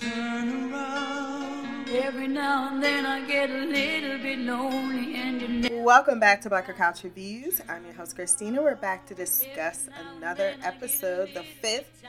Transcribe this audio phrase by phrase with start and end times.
[0.00, 1.88] turn around.
[1.90, 6.40] Every now and then I get a little bit lonely and you never Welcome back
[6.42, 7.60] to Black Girl Couch Reviews.
[7.68, 8.62] I'm your host, Christina.
[8.62, 12.04] We're back to discuss another episode, the fifth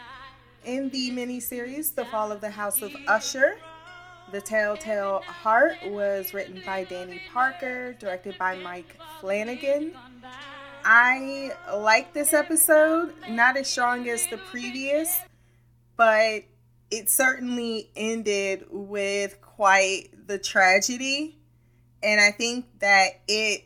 [0.63, 3.58] in the mini-series, The Fall of the House of Usher.
[4.31, 9.92] The Telltale Heart was written by Danny Parker, directed by Mike Flanagan.
[10.86, 15.20] I like this episode, not as strong as the previous,
[15.97, 16.44] but
[16.94, 21.40] it certainly ended with quite the tragedy.
[22.04, 23.63] And I think that it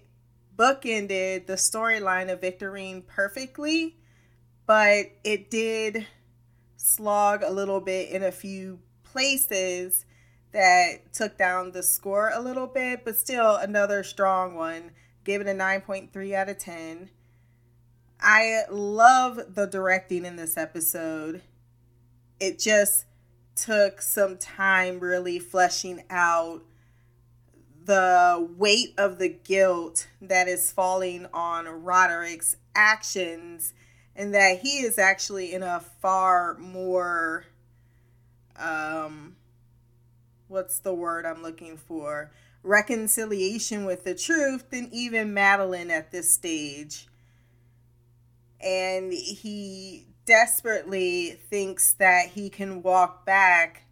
[0.55, 3.97] bookended the storyline of Victorine perfectly,
[4.65, 6.07] but it did
[6.77, 10.05] slog a little bit in a few places
[10.53, 14.91] that took down the score a little bit, but still another strong one.
[15.25, 17.09] Gave it a 9.3 out of 10.
[18.21, 21.41] I love the directing in this episode.
[22.39, 23.03] It just
[23.57, 26.63] took some time really fleshing out
[27.85, 33.73] the weight of the guilt that is falling on Roderick's actions
[34.15, 37.45] and that he is actually in a far more
[38.57, 39.35] um
[40.47, 42.31] what's the word I'm looking for?
[42.63, 47.07] Reconciliation with the truth than even Madeline at this stage.
[48.59, 53.87] And he desperately thinks that he can walk back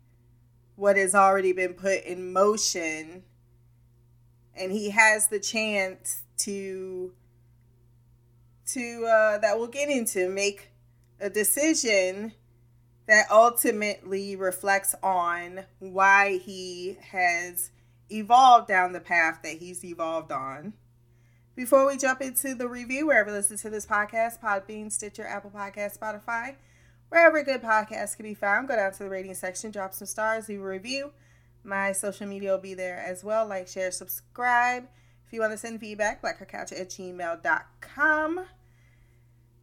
[0.76, 3.24] what has already been put in motion
[4.56, 7.14] and he has the chance to
[8.68, 10.70] to uh, that we'll get into make
[11.20, 12.34] a decision
[13.08, 17.72] that ultimately reflects on why he has
[18.12, 20.74] evolved down the path that he's evolved on.
[21.56, 25.52] Before we jump into the review, wherever you listen to this podcast, Podbean, Stitcher, Apple
[25.56, 26.56] Podcast, Spotify,
[27.08, 30.50] wherever good podcasts can be found, go down to the rating section, drop some stars,
[30.50, 31.12] leave a review.
[31.64, 33.48] My social media will be there as well.
[33.48, 34.90] Like, share, subscribe.
[35.26, 38.46] If you want to send feedback, blackgirlcouch at gmail.com.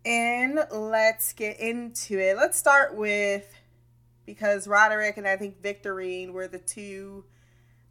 [0.07, 2.39] And let's get into it.
[2.39, 3.55] Let's start with
[4.25, 7.25] because Roderick and I think Victorine were the two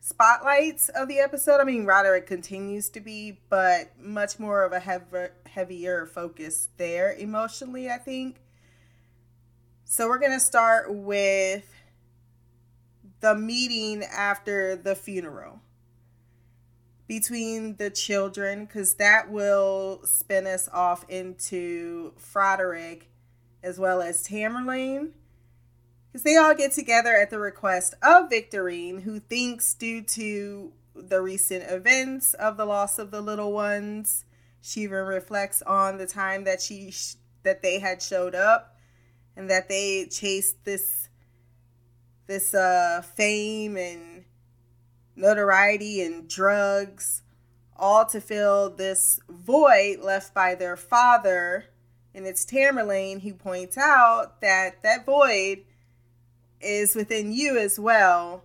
[0.01, 1.61] spotlights of the episode.
[1.61, 7.13] I mean, Roderick continues to be, but much more of a heav- heavier focus there
[7.13, 8.41] emotionally, I think.
[9.85, 11.71] So we're going to start with
[13.19, 15.61] the meeting after the funeral
[17.07, 23.03] between the children because that will spin us off into Froderick
[23.61, 25.11] as well as Tamerlane
[26.11, 31.21] because they all get together at the request of Victorine, who thinks due to the
[31.21, 34.25] recent events of the loss of the little ones,
[34.61, 36.93] she even reflects on the time that she
[37.43, 38.75] that they had showed up
[39.35, 41.07] and that they chased this
[42.27, 44.25] this uh fame and
[45.15, 47.21] notoriety and drugs,
[47.77, 51.65] all to fill this void left by their father.
[52.13, 55.63] And it's Tamerlane who points out that that void
[56.63, 58.43] is within you as well.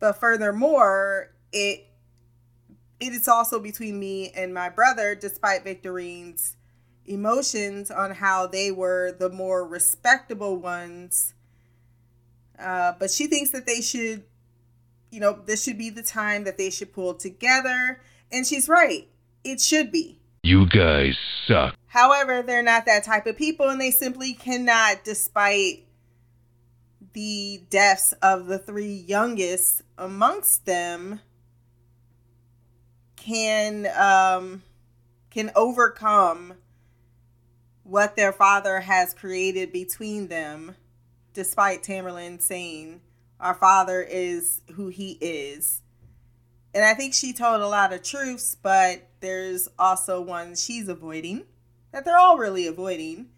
[0.00, 1.86] But furthermore, it
[3.00, 6.56] it is also between me and my brother, despite Victorine's
[7.06, 11.34] emotions on how they were the more respectable ones.
[12.58, 14.24] Uh, but she thinks that they should
[15.10, 18.00] you know, this should be the time that they should pull together.
[18.30, 19.08] And she's right.
[19.44, 20.20] It should be.
[20.42, 21.74] You guys suck.
[21.86, 25.86] However, they're not that type of people and they simply cannot, despite
[27.12, 31.20] the deaths of the three youngest amongst them,
[33.16, 34.62] can um
[35.30, 36.54] can overcome
[37.82, 40.76] what their father has created between them,
[41.32, 43.00] despite Tamerlane saying
[43.40, 45.82] our father is who he is.
[46.74, 51.44] And I think she told a lot of truths, but there's also one she's avoiding
[51.92, 53.28] that they're all really avoiding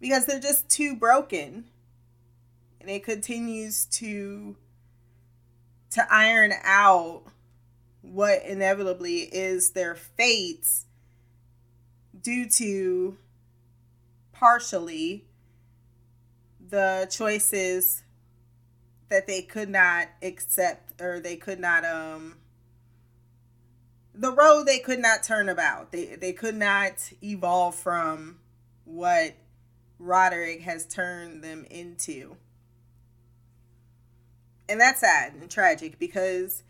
[0.00, 1.64] because they're just too broken.
[2.86, 4.54] And it continues to
[5.90, 7.24] to iron out
[8.00, 10.84] what inevitably is their fates
[12.22, 13.16] due to
[14.32, 15.24] partially
[16.68, 18.04] the choices
[19.08, 22.36] that they could not accept or they could not um
[24.14, 25.90] the road they could not turn about.
[25.90, 28.38] They they could not evolve from
[28.84, 29.34] what
[29.98, 32.36] Roderick has turned them into.
[34.68, 36.62] And that's sad and tragic because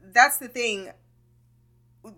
[0.00, 0.90] that's the thing.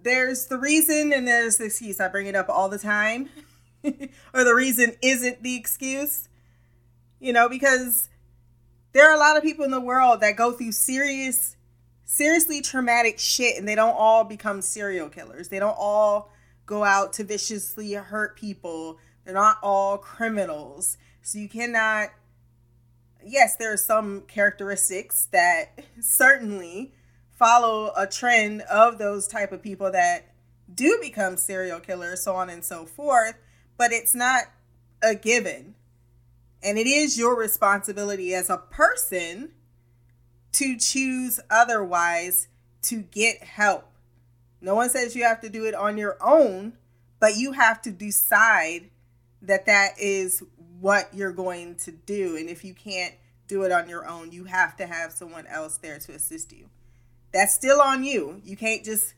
[0.02, 2.00] There's the reason and there's the excuse.
[2.00, 3.28] I bring it up all the time.
[3.84, 6.28] or the reason isn't the excuse.
[7.20, 8.08] You know, because
[8.92, 11.56] there are a lot of people in the world that go through serious
[12.04, 15.48] seriously traumatic shit and they don't all become serial killers.
[15.48, 16.32] They don't all
[16.64, 18.98] go out to viciously hurt people.
[19.24, 20.96] They're not all criminals.
[21.20, 22.08] So you cannot
[23.24, 26.92] yes, there are some characteristics that certainly
[27.30, 30.34] follow a trend of those type of people that
[30.72, 33.34] do become serial killers, so on and so forth,
[33.76, 34.44] but it's not
[35.02, 35.74] a given.
[36.62, 39.52] And it is your responsibility as a person
[40.52, 42.48] to choose otherwise
[42.82, 43.88] to get help.
[44.60, 46.72] No one says you have to do it on your own,
[47.20, 48.90] but you have to decide
[49.40, 50.42] that that is
[50.80, 52.36] what you're going to do.
[52.36, 53.14] And if you can't
[53.46, 56.68] do it on your own, you have to have someone else there to assist you.
[57.32, 58.40] That's still on you.
[58.44, 59.14] You can't just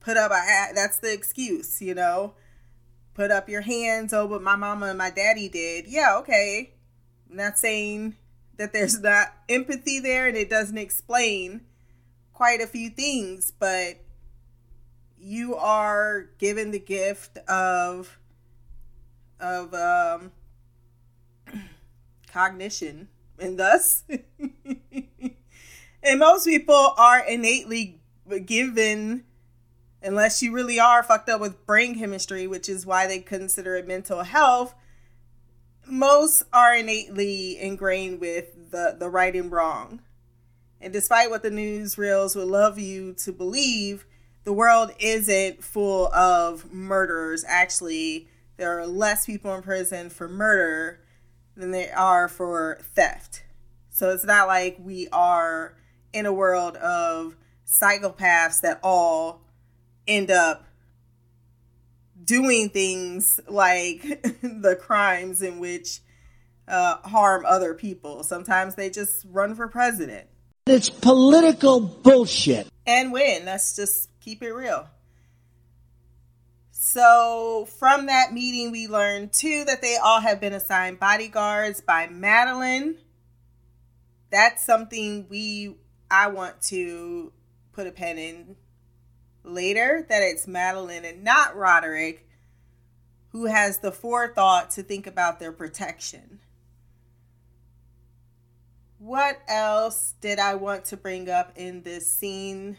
[0.00, 0.72] put up a hat.
[0.74, 2.34] that's the excuse, you know.
[3.14, 5.86] Put up your hands, oh, but my mama and my daddy did.
[5.86, 6.72] Yeah, okay.
[7.30, 8.16] I'm not saying
[8.56, 11.62] that there's not empathy there and it doesn't explain
[12.32, 14.00] quite a few things, but
[15.18, 18.18] you are given the gift of
[19.40, 20.32] of um
[22.34, 23.08] cognition
[23.38, 24.04] and thus
[26.02, 28.00] and most people are innately
[28.44, 29.24] given
[30.02, 33.86] unless you really are fucked up with brain chemistry which is why they consider it
[33.86, 34.74] mental health
[35.86, 40.00] most are innately ingrained with the the right and wrong.
[40.80, 44.04] And despite what the newsreels would love you to believe
[44.44, 47.44] the world isn't full of murderers.
[47.46, 51.00] Actually there are less people in prison for murder
[51.56, 53.44] than they are for theft
[53.90, 55.76] so it's not like we are
[56.12, 59.40] in a world of psychopaths that all
[60.06, 60.64] end up
[62.24, 64.02] doing things like
[64.42, 66.00] the crimes in which
[66.66, 68.22] uh, harm other people.
[68.22, 70.26] Sometimes they just run for president.
[70.66, 72.68] It's political bullshit.
[72.86, 73.44] And win.
[73.44, 74.88] Let's just keep it real.
[76.86, 82.08] So, from that meeting, we learned too that they all have been assigned bodyguards by
[82.08, 82.96] Madeline.
[84.30, 85.76] That's something we
[86.10, 87.32] I want to
[87.72, 88.56] put a pen in
[89.42, 92.28] later that it's Madeline and not Roderick
[93.32, 96.40] who has the forethought to think about their protection.
[98.98, 102.76] What else did I want to bring up in this scene?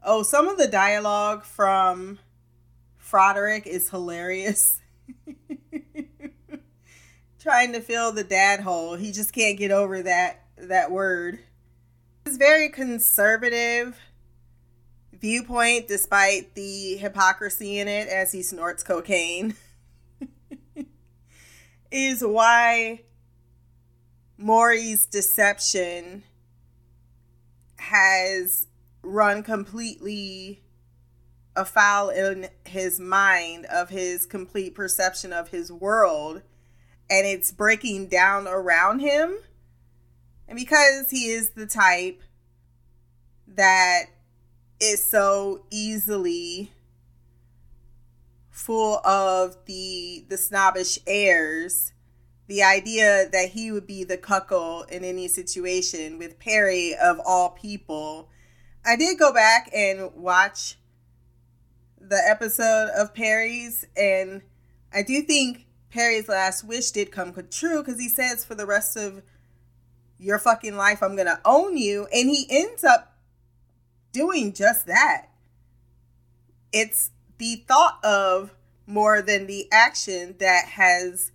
[0.00, 2.20] Oh, some of the dialogue from
[3.16, 4.82] Froderick is hilarious.
[7.40, 8.94] Trying to fill the dad hole.
[8.94, 11.38] He just can't get over that that word.
[12.26, 13.98] He's very conservative
[15.14, 19.54] viewpoint despite the hypocrisy in it as he snorts cocaine
[21.90, 23.00] is why
[24.36, 26.22] Maury's deception
[27.78, 28.66] has
[29.02, 30.65] run completely
[31.56, 36.42] afoul in his mind of his complete perception of his world
[37.08, 39.36] and it's breaking down around him
[40.48, 42.22] and because he is the type
[43.48, 44.04] that
[44.80, 46.70] is so easily
[48.50, 51.92] full of the the snobbish airs
[52.48, 57.50] the idea that he would be the cuckold in any situation with Perry of all
[57.50, 58.28] people.
[58.84, 60.76] I did go back and watch
[62.08, 64.42] the episode of Perry's, and
[64.92, 68.96] I do think Perry's last wish did come true because he says for the rest
[68.96, 69.22] of
[70.18, 73.16] your fucking life, I'm gonna own you, and he ends up
[74.12, 75.26] doing just that.
[76.72, 78.54] It's the thought of
[78.86, 81.32] more than the action that has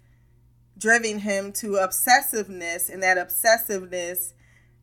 [0.78, 4.34] driven him to obsessiveness, and that obsessiveness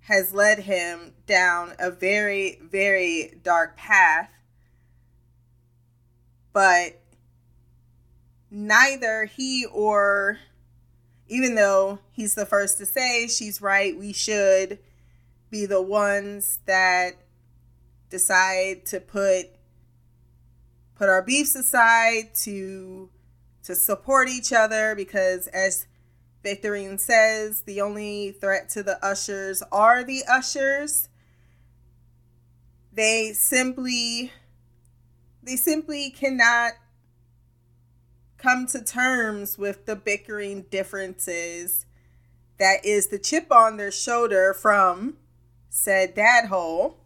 [0.02, 4.30] has led him down a very, very dark path.
[6.58, 6.98] But
[8.50, 10.38] neither he or,
[11.28, 14.80] even though he's the first to say she's right, we should
[15.50, 17.12] be the ones that
[18.10, 19.50] decide to put
[20.96, 23.08] put our beefs aside to
[23.62, 25.86] to support each other because as
[26.44, 31.08] Victorine says, the only threat to the ushers are the ushers.
[32.92, 34.32] They simply
[35.42, 36.72] they simply cannot
[38.36, 41.86] come to terms with the bickering differences
[42.58, 45.16] that is the chip on their shoulder from
[45.70, 46.98] said dad hole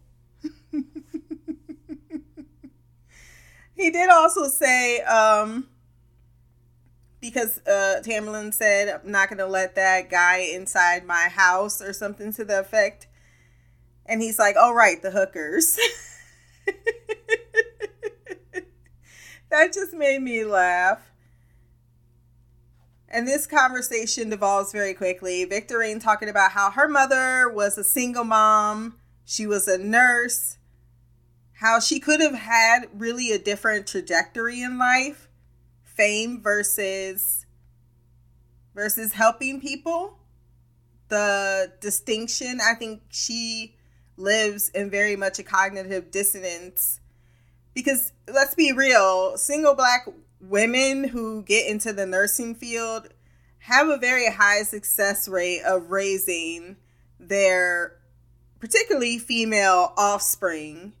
[3.75, 5.67] he did also say um,
[7.23, 11.93] because uh, Tamerlane said, I'm not going to let that guy inside my house or
[11.93, 13.07] something to the effect.
[14.05, 15.79] And he's like, all right, the hookers.
[19.53, 21.11] that just made me laugh.
[23.07, 25.45] And this conversation devolves very quickly.
[25.45, 30.57] Victorine talking about how her mother was a single mom, she was a nurse,
[31.59, 35.29] how she could have had really a different trajectory in life,
[35.83, 37.45] fame versus
[38.73, 40.17] versus helping people.
[41.09, 43.75] The distinction, I think she
[44.17, 47.01] lives in very much a cognitive dissonance
[47.73, 50.07] because let's be real, single black
[50.39, 53.09] women who get into the nursing field
[53.59, 56.75] have a very high success rate of raising
[57.19, 57.97] their
[58.59, 60.93] particularly female offspring.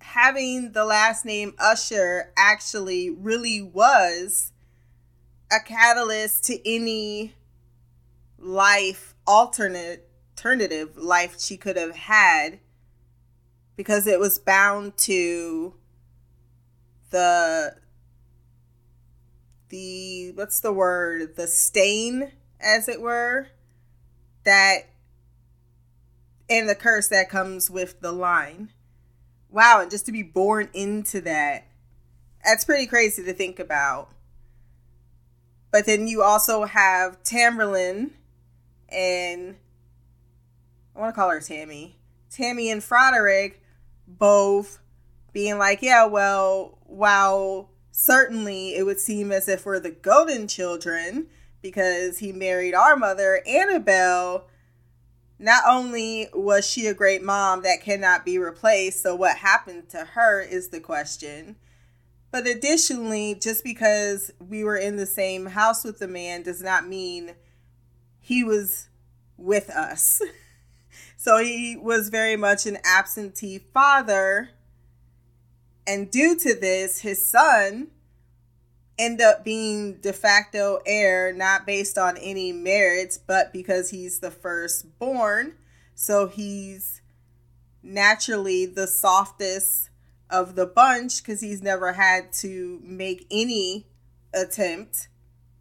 [0.00, 4.52] Having the last name Usher actually really was
[5.52, 7.34] a catalyst to any
[8.38, 12.58] life alternate alternative life she could have had
[13.76, 15.74] because it was bound to
[17.10, 17.76] the
[19.68, 21.36] the what's the word?
[21.36, 23.48] The stain as it were
[24.44, 24.88] that
[26.48, 28.70] and the curse that comes with the line.
[29.50, 31.66] Wow and just to be born into that
[32.46, 34.08] that's pretty crazy to think about.
[35.72, 38.10] But then you also have Tamerlane
[38.88, 39.56] and
[40.94, 41.96] I want to call her Tammy.
[42.30, 43.60] Tammy and Froderick
[44.06, 44.80] both
[45.32, 51.26] being like, yeah, well, while certainly it would seem as if we're the golden children
[51.62, 54.46] because he married our mother, Annabelle.
[55.38, 60.04] Not only was she a great mom that cannot be replaced, so what happened to
[60.14, 61.56] her is the question.
[62.30, 66.86] But additionally, just because we were in the same house with the man does not
[66.86, 67.34] mean
[68.18, 68.88] he was
[69.36, 70.22] with us.
[71.16, 74.50] So he was very much an absentee father.
[75.86, 77.88] And due to this, his son
[78.98, 84.30] end up being de facto heir, not based on any merits, but because he's the
[84.30, 85.54] firstborn.
[85.94, 87.02] So he's
[87.82, 89.90] naturally the softest
[90.28, 93.86] of the bunch because he's never had to make any
[94.34, 95.08] attempt.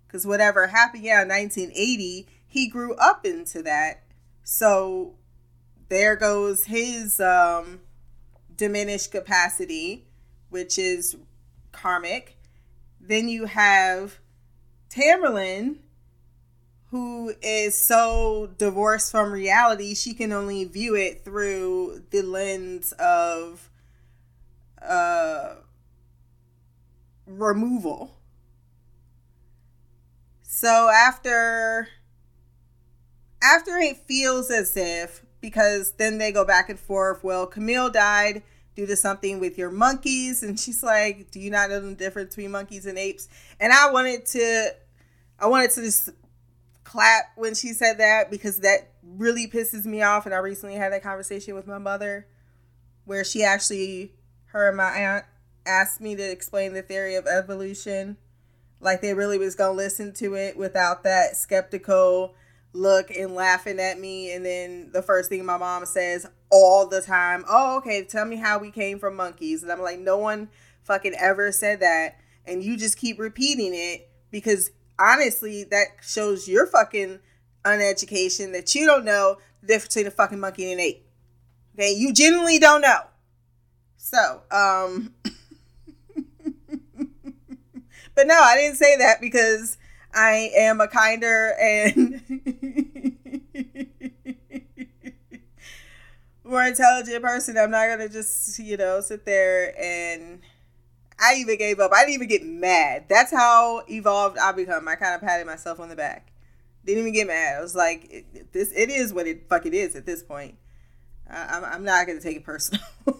[0.07, 4.03] Because whatever happened, yeah, 1980, he grew up into that.
[4.43, 5.15] So
[5.89, 7.81] there goes his um,
[8.55, 10.05] diminished capacity,
[10.49, 11.15] which is
[11.71, 12.37] karmic.
[12.99, 14.19] Then you have
[14.89, 15.77] Tamerlane,
[16.91, 23.69] who is so divorced from reality, she can only view it through the lens of
[24.81, 25.55] uh,
[27.27, 28.15] removal.
[30.43, 31.89] So after
[33.43, 37.23] after it feels as if because then they go back and forth.
[37.23, 38.41] Well, Camille died
[38.75, 40.41] due to something with your monkeys.
[40.41, 43.27] And she's like, Do you not know the difference between monkeys and apes?
[43.59, 44.69] And I wanted to
[45.39, 46.09] I wanted to just
[46.83, 50.25] clap when she said that because that really pisses me off.
[50.25, 52.25] And I recently had that conversation with my mother
[53.05, 54.13] where she actually
[54.47, 55.25] her and my aunt
[55.67, 58.17] asked me to explain the theory of evolution.
[58.79, 62.33] Like they really was gonna listen to it without that skeptical
[62.75, 64.31] look and laughing at me.
[64.33, 68.35] And then the first thing my mom says all the time, Oh, okay, tell me
[68.35, 69.63] how we came from monkeys.
[69.63, 70.49] And I'm like, No one
[70.83, 72.19] fucking ever said that.
[72.45, 77.19] And you just keep repeating it because honestly, that shows your fucking
[77.63, 81.07] uneducation that you don't know the difference between a fucking monkey and an ape.
[81.73, 82.99] Okay, you genuinely don't know.
[83.97, 85.13] So, um,
[88.15, 89.77] but no, I didn't say that because
[90.15, 92.21] I am a kinder and
[96.45, 97.57] more intelligent person.
[97.57, 100.39] I'm not gonna just, you know, sit there and
[101.19, 101.91] I even gave up.
[101.93, 103.05] I didn't even get mad.
[103.09, 104.87] That's how evolved I become.
[104.87, 106.31] I kind of patted myself on the back.
[106.85, 107.57] Didn't even get mad.
[107.57, 108.71] I was like, it, this.
[108.71, 110.55] It is what it fuck it is at this point.
[111.29, 112.81] I, I'm, I'm not gonna take it personal.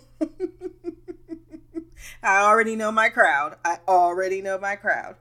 [2.23, 3.57] I already know my crowd.
[3.65, 5.17] I already know my crowd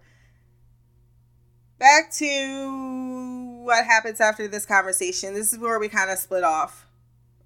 [1.78, 5.35] back to what happens after this conversation.
[5.35, 6.87] This is where we kind of split off,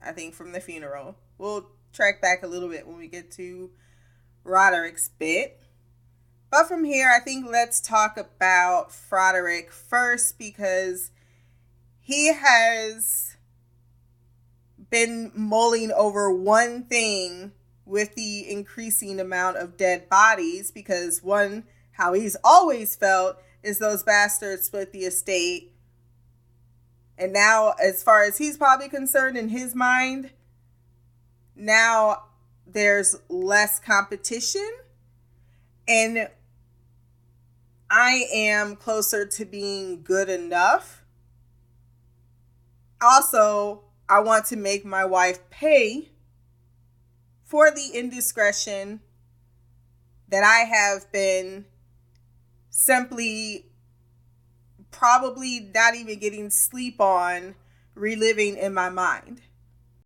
[0.03, 1.17] I think, from the funeral.
[1.39, 3.71] We'll track back a little bit when we get to
[4.45, 5.63] Roderick's bit.
[6.51, 11.11] But from here, I think let's talk about Froderick first because
[12.01, 13.37] he has
[14.91, 17.53] been mulling over one thing
[17.85, 23.37] with the increasing amount of dead bodies because one how he's always felt
[23.69, 25.73] is those bastards split the estate.
[27.19, 30.31] And now, as far as he's probably concerned in his mind,
[31.55, 32.23] now
[32.67, 34.71] there's less competition.
[35.87, 36.29] And
[37.91, 41.03] I am closer to being good enough.
[43.01, 46.09] Also, I want to make my wife pay
[47.45, 49.01] for the indiscretion
[50.29, 51.67] that I have been
[52.71, 53.67] simply
[54.91, 57.55] probably not even getting sleep on
[57.95, 59.41] reliving in my mind.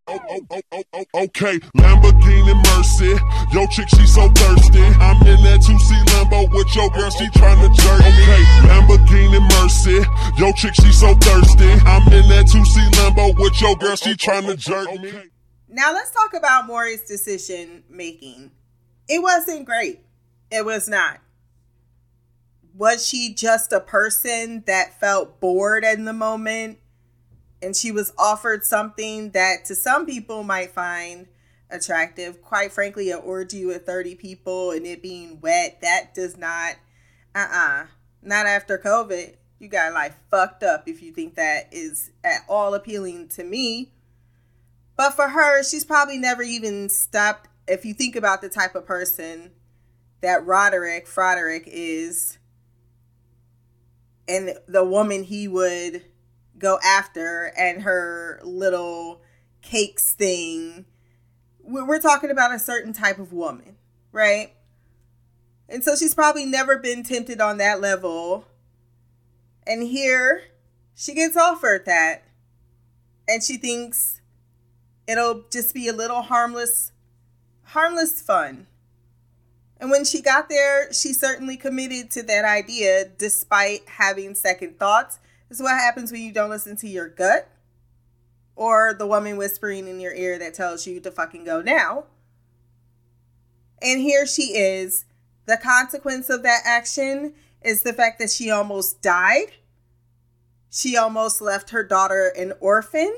[0.08, 3.14] Oh, oh, oh, oh, oh okay, Lamborghini Mercy.
[3.52, 4.82] Yo, chick, she so thirsty.
[4.82, 8.00] I'm in that 2C Lambo with your girl, she tryna jerk.
[8.00, 8.08] Me.
[8.08, 10.04] Okay, Lamborghini Mercy.
[10.42, 11.70] Yo, chick, she so thirsty.
[11.86, 15.12] I'm in that 2C Lambo with your girl, she tryna jerk me.
[15.68, 18.50] Now let's talk about Maury's decision making.
[19.08, 20.00] It wasn't great.
[20.50, 21.20] It was not.
[22.74, 26.78] Was she just a person that felt bored in the moment
[27.60, 31.26] and she was offered something that to some people might find
[31.70, 32.40] attractive?
[32.40, 36.76] Quite frankly, an orgy with 30 people and it being wet, that does not,
[37.34, 37.86] uh uh-uh, uh,
[38.22, 39.34] not after COVID.
[39.58, 43.92] You got like fucked up if you think that is at all appealing to me.
[44.96, 47.48] But for her, she's probably never even stopped.
[47.68, 49.52] If you think about the type of person
[50.20, 52.38] that Roderick, Froderick is,
[54.28, 56.04] and the woman he would
[56.58, 59.22] go after, and her little
[59.62, 60.84] cakes thing,
[61.60, 63.76] we're talking about a certain type of woman,
[64.12, 64.52] right?
[65.68, 68.46] And so she's probably never been tempted on that level.
[69.66, 70.42] And here
[70.94, 72.24] she gets offered that.
[73.28, 74.20] And she thinks
[75.06, 76.92] it'll just be a little harmless,
[77.64, 78.66] harmless fun.
[79.82, 85.18] And when she got there, she certainly committed to that idea despite having second thoughts.
[85.48, 87.48] This is what happens when you don't listen to your gut
[88.54, 92.04] or the woman whispering in your ear that tells you to fucking go now.
[93.82, 95.04] And here she is.
[95.46, 99.50] The consequence of that action is the fact that she almost died.
[100.70, 103.16] She almost left her daughter an orphan.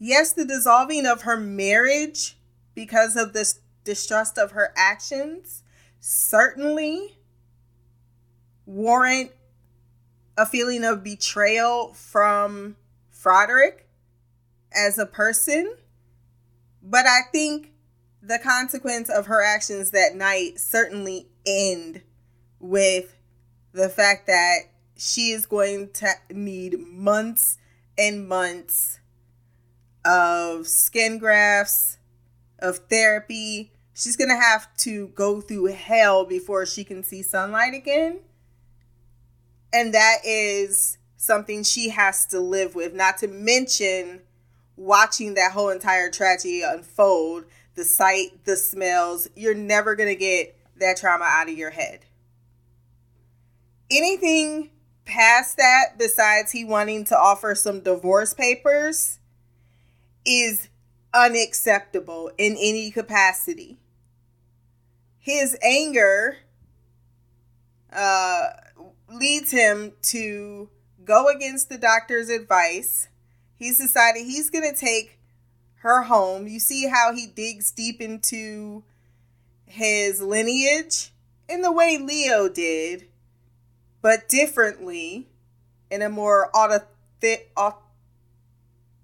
[0.00, 2.36] Yes, the dissolving of her marriage
[2.74, 5.62] because of this distrust of her actions
[6.00, 7.16] certainly
[8.66, 9.30] warrant
[10.36, 12.76] a feeling of betrayal from
[13.10, 13.88] Froderick
[14.72, 15.76] as a person.
[16.82, 17.72] But I think
[18.22, 22.02] the consequence of her actions that night certainly end
[22.60, 23.16] with
[23.72, 24.58] the fact that
[24.96, 27.58] she is going to need months
[27.96, 29.00] and months
[30.04, 31.98] of skin grafts,
[32.58, 37.74] of therapy, she's going to have to go through hell before she can see sunlight
[37.74, 38.20] again.
[39.72, 44.20] And that is something she has to live with, not to mention
[44.76, 49.28] watching that whole entire tragedy unfold the sight, the smells.
[49.34, 52.00] You're never going to get that trauma out of your head.
[53.90, 54.70] Anything
[55.06, 59.20] past that, besides he wanting to offer some divorce papers,
[60.26, 60.68] is
[61.14, 63.78] unacceptable in any capacity
[65.26, 66.36] his anger
[67.92, 68.46] uh,
[69.12, 70.68] leads him to
[71.04, 73.08] go against the doctor's advice.
[73.56, 75.18] He's decided he's going to take
[75.78, 76.46] her home.
[76.46, 78.84] You see how he digs deep into
[79.64, 81.10] his lineage
[81.48, 83.08] in the way Leo did,
[84.00, 85.26] but differently
[85.90, 86.52] in a more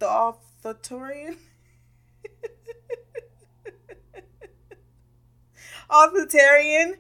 [0.01, 1.37] authoritarian.
[5.93, 6.97] Authoritarian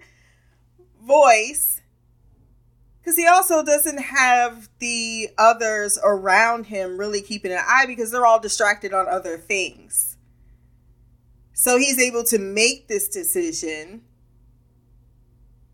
[1.02, 1.80] voice
[3.02, 8.26] because he also doesn't have the others around him really keeping an eye because they're
[8.26, 10.16] all distracted on other things.
[11.52, 14.02] So he's able to make this decision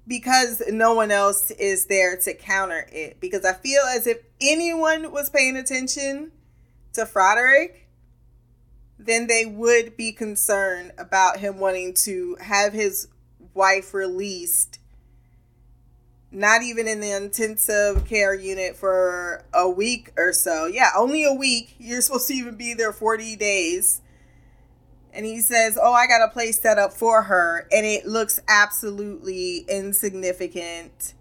[0.06, 3.20] because no one else is there to counter it.
[3.20, 6.32] Because I feel as if anyone was paying attention
[6.94, 7.87] to Froderick,
[8.98, 13.08] then they would be concerned about him wanting to have his
[13.54, 14.78] wife released
[16.30, 20.66] not even in the intensive care unit for a week or so.
[20.66, 21.74] Yeah, only a week.
[21.78, 24.02] You're supposed to even be there 40 days.
[25.12, 27.66] And he says, Oh, I got a place set up for her.
[27.72, 31.14] And it looks absolutely insignificant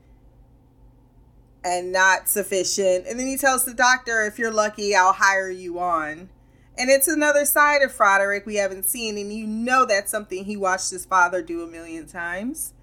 [1.64, 3.08] and not sufficient.
[3.08, 6.30] And then he tells the doctor, If you're lucky, I'll hire you on.
[6.78, 10.56] And it's another side of Froderick we haven't seen, and you know that's something he
[10.56, 12.74] watched his father do a million times.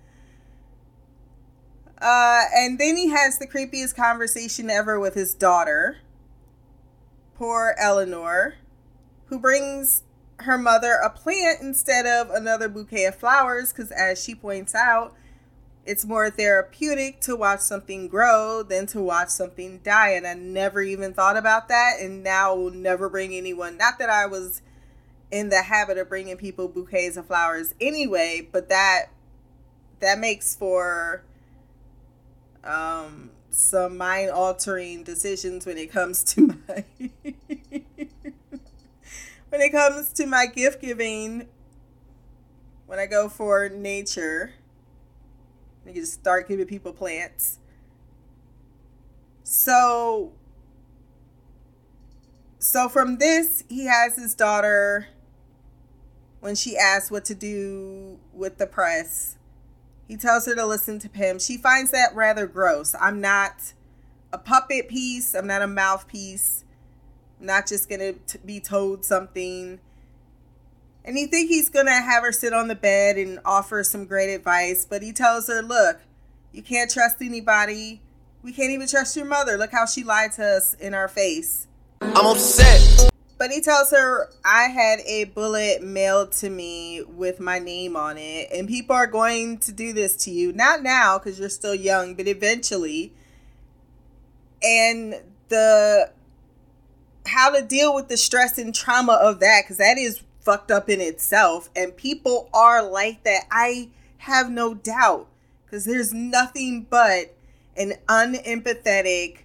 [2.00, 5.98] Uh, and then he has the creepiest conversation ever with his daughter,
[7.36, 8.56] poor Eleanor,
[9.26, 10.02] who brings
[10.40, 15.14] her mother a plant instead of another bouquet of flowers because, as she points out,
[15.86, 20.10] it's more therapeutic to watch something grow than to watch something die.
[20.10, 22.00] And I never even thought about that.
[22.00, 24.62] And now will never bring anyone, not that I was
[25.30, 29.06] in the habit of bringing people bouquets of flowers anyway, but that
[30.00, 31.24] that makes for
[32.62, 36.84] um some mind altering decisions when it comes to my
[39.48, 41.48] when it comes to my gift giving
[42.86, 44.52] when I go for nature.
[45.86, 47.58] You just start giving people plants.
[49.42, 50.32] So
[52.58, 55.08] so from this, he has his daughter
[56.40, 59.36] when she asks what to do with the press.
[60.08, 61.38] He tells her to listen to him.
[61.38, 62.94] She finds that rather gross.
[62.98, 63.74] I'm not
[64.32, 65.34] a puppet piece.
[65.34, 66.64] I'm not a mouthpiece.
[67.38, 69.78] I'm not just going to be told something.
[71.04, 74.06] And you think he's going to have her sit on the bed and offer some
[74.06, 76.00] great advice, but he tells her, look,
[76.52, 78.00] you can't trust anybody.
[78.42, 79.58] We can't even trust your mother.
[79.58, 81.66] Look how she lied to us in our face.
[82.00, 83.10] I'm upset.
[83.36, 88.16] But he tells her, I had a bullet mailed to me with my name on
[88.16, 90.52] it, and people are going to do this to you.
[90.52, 93.12] Not now, because you're still young, but eventually.
[94.62, 96.10] And the
[97.26, 100.88] how to deal with the stress and trauma of that, because that is fucked up
[100.88, 101.70] in itself.
[101.74, 103.44] And people are like that.
[103.50, 105.28] I have no doubt.
[105.64, 107.34] Because there's nothing but
[107.76, 109.38] an unempathetic.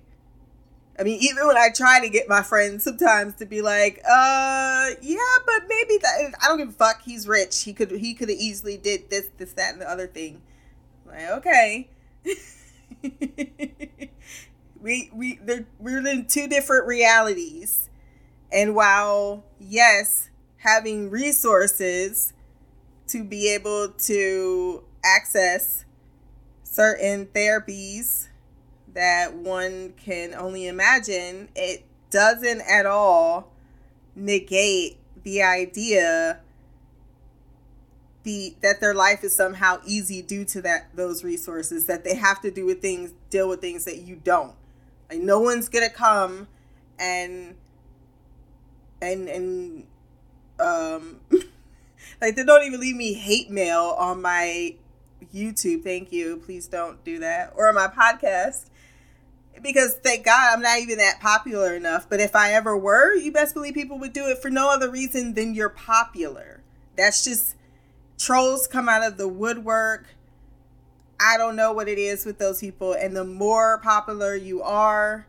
[1.00, 4.90] I mean, even when I try to get my friends sometimes to be like, uh,
[5.02, 7.02] yeah, but maybe that I don't give a fuck.
[7.04, 7.64] He's rich.
[7.64, 10.42] He could he could have easily did this, this, that, and the other thing.
[11.06, 11.88] Like, okay.
[14.82, 15.40] we we
[15.80, 17.90] we're in two different realities.
[18.52, 20.29] And while yes,
[20.60, 22.34] having resources
[23.08, 25.86] to be able to access
[26.64, 28.28] certain therapies
[28.94, 33.52] that one can only imagine, it doesn't at all
[34.16, 36.40] negate the idea
[38.24, 42.42] the that their life is somehow easy due to that those resources that they have
[42.42, 44.54] to do with things deal with things that you don't.
[45.10, 46.48] Like no one's gonna come
[47.00, 47.56] and
[49.02, 49.86] and and
[50.60, 51.20] um
[52.22, 54.76] like they don't even leave me hate mail on my
[55.34, 55.84] YouTube.
[55.84, 56.38] Thank you.
[56.46, 57.54] Please don't do that.
[57.56, 58.66] Or my podcast.
[59.62, 62.08] Because thank God I'm not even that popular enough.
[62.10, 64.90] But if I ever were, you best believe people would do it for no other
[64.90, 66.62] reason than you're popular.
[66.96, 67.56] That's just
[68.18, 70.08] trolls come out of the woodwork.
[71.20, 72.94] I don't know what it is with those people.
[72.94, 75.28] And the more popular you are,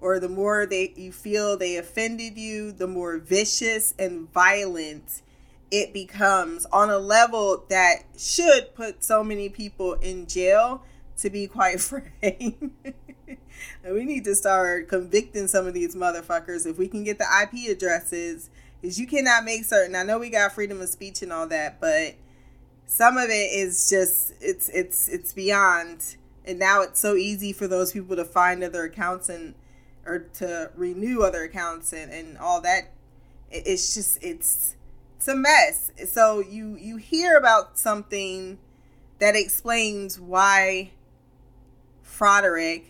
[0.00, 5.22] or the more they you feel they offended you, the more vicious and violent
[5.70, 10.82] it becomes on a level that should put so many people in jail
[11.18, 12.72] to be quite frank.
[13.84, 17.70] we need to start convicting some of these motherfuckers if we can get the IP
[17.70, 19.96] addresses because you cannot make certain.
[19.96, 22.14] I know we got freedom of speech and all that, but
[22.86, 26.16] some of it is just it's it's it's beyond.
[26.44, 29.54] And now it's so easy for those people to find other accounts and
[30.06, 32.92] or to renew other accounts and, and all that.
[33.50, 34.76] It's just it's
[35.16, 35.90] it's a mess.
[36.06, 38.58] So you you hear about something
[39.18, 40.90] that explains why
[42.02, 42.84] Froderick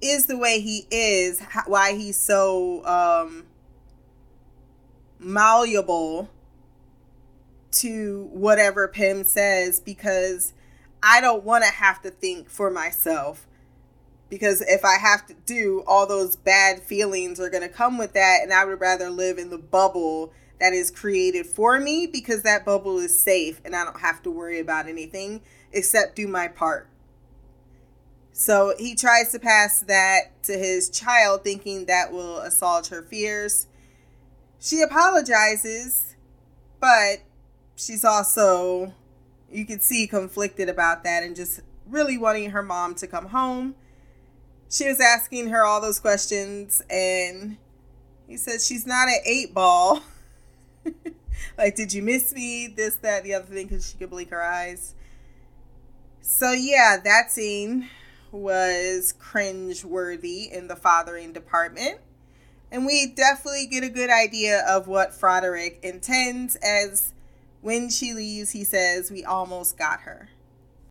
[0.00, 3.44] is the way he is, why he's so um,
[5.18, 6.28] malleable
[7.72, 10.52] to whatever Pym says, because
[11.02, 13.46] I don't want to have to think for myself.
[14.28, 18.12] Because if I have to do, all those bad feelings are going to come with
[18.14, 22.42] that, and I would rather live in the bubble that is created for me because
[22.42, 26.48] that bubble is safe and I don't have to worry about anything except do my
[26.48, 26.88] part.
[28.32, 33.66] So he tries to pass that to his child, thinking that will assuage her fears.
[34.60, 36.16] She apologizes,
[36.80, 37.20] but
[37.76, 38.94] she's also,
[39.50, 43.74] you can see, conflicted about that and just really wanting her mom to come home.
[44.68, 47.56] She was asking her all those questions, and
[48.26, 50.02] he said she's not an eight ball.
[51.58, 52.66] like, did you miss me?
[52.66, 54.94] This, that, the other thing, because she could blink her eyes.
[56.20, 57.88] So, yeah, that scene
[58.32, 62.00] was cringe worthy in the fathering department.
[62.70, 67.12] And we definitely get a good idea of what Froderick intends, as
[67.60, 70.28] when she leaves, he says, We almost got her.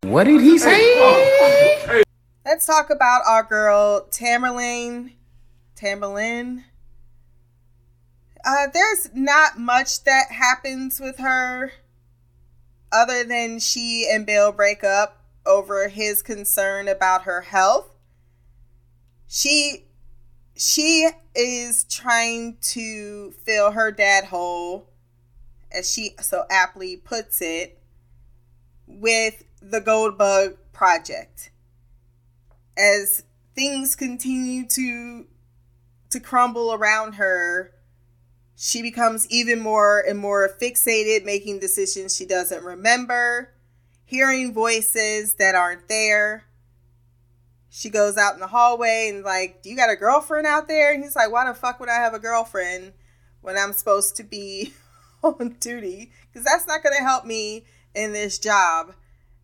[0.04, 2.04] What did he say?
[2.46, 5.14] Let's talk about our girl Tamerlane.
[5.76, 6.66] Tamerlane.
[8.46, 11.72] Uh, there's not much that happens with her
[12.92, 17.90] other than she and Bill break up over his concern about her health.
[19.26, 19.86] She
[20.56, 24.88] she is trying to fill her dad hole
[25.72, 27.82] as she so aptly puts it
[28.86, 31.50] with the Goldbug project.
[32.78, 33.24] As
[33.56, 35.28] things continue to
[36.10, 37.74] to crumble around her,
[38.56, 43.54] she becomes even more and more fixated, making decisions she doesn't remember,
[44.06, 46.46] hearing voices that aren't there.
[47.70, 50.94] She goes out in the hallway and like, "Do you got a girlfriend out there?"
[50.94, 52.94] And he's like, "Why the fuck would I have a girlfriend
[53.42, 54.74] when I'm supposed to be
[55.24, 56.12] on duty?
[56.32, 58.94] Because that's not going to help me in this job."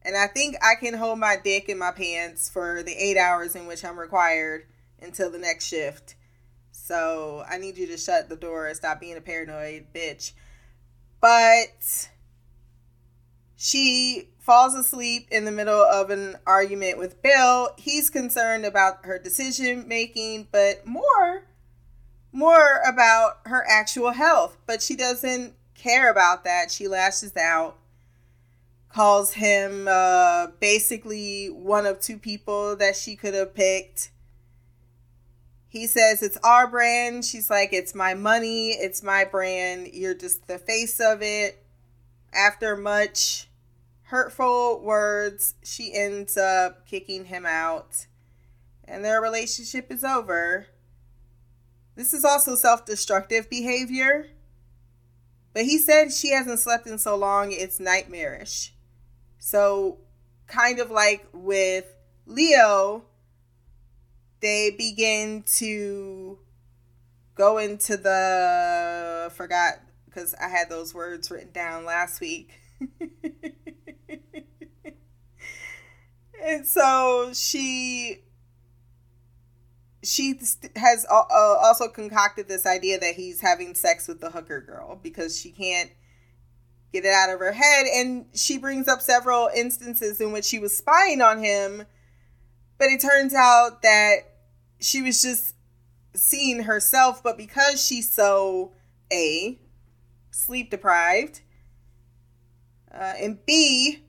[0.03, 3.55] And I think I can hold my dick in my pants for the eight hours
[3.55, 4.65] in which I'm required
[5.01, 6.15] until the next shift.
[6.71, 10.31] So I need you to shut the door and stop being a paranoid bitch.
[11.19, 12.09] But
[13.55, 17.69] she falls asleep in the middle of an argument with Bill.
[17.77, 21.43] He's concerned about her decision making, but more
[22.31, 24.57] more about her actual health.
[24.65, 26.71] But she doesn't care about that.
[26.71, 27.77] She lashes out,
[28.93, 34.12] calls him uh, basically one of two people that she could have picked
[35.71, 37.23] he says it's our brand.
[37.23, 39.88] She's like, it's my money, it's my brand.
[39.93, 41.63] You're just the face of it.
[42.34, 43.47] After much
[44.04, 48.08] hurtful words, she ends up kicking him out,
[48.84, 50.67] and their relationship is over.
[51.95, 54.27] This is also self destructive behavior.
[55.54, 58.70] But he said she hasn't slept in so long, it's nightmarish.
[59.43, 59.97] So,
[60.45, 61.86] kind of like with
[62.27, 63.01] Leo,
[64.39, 66.38] they begin to
[67.34, 72.51] go into the forgot because I had those words written down last week.
[76.45, 78.19] and so she
[80.04, 80.39] she
[80.75, 85.39] has uh, also concocted this idea that he's having sex with the hooker girl because
[85.39, 85.89] she can't
[86.91, 90.60] get it out of her head and she brings up several instances in which she
[90.60, 91.86] was spying on him
[92.82, 94.21] but it turns out that
[94.80, 95.54] she was just
[96.15, 98.71] seeing herself, but because she's so
[99.13, 99.60] A,
[100.32, 101.41] sleep deprived,
[102.91, 103.99] uh, and B,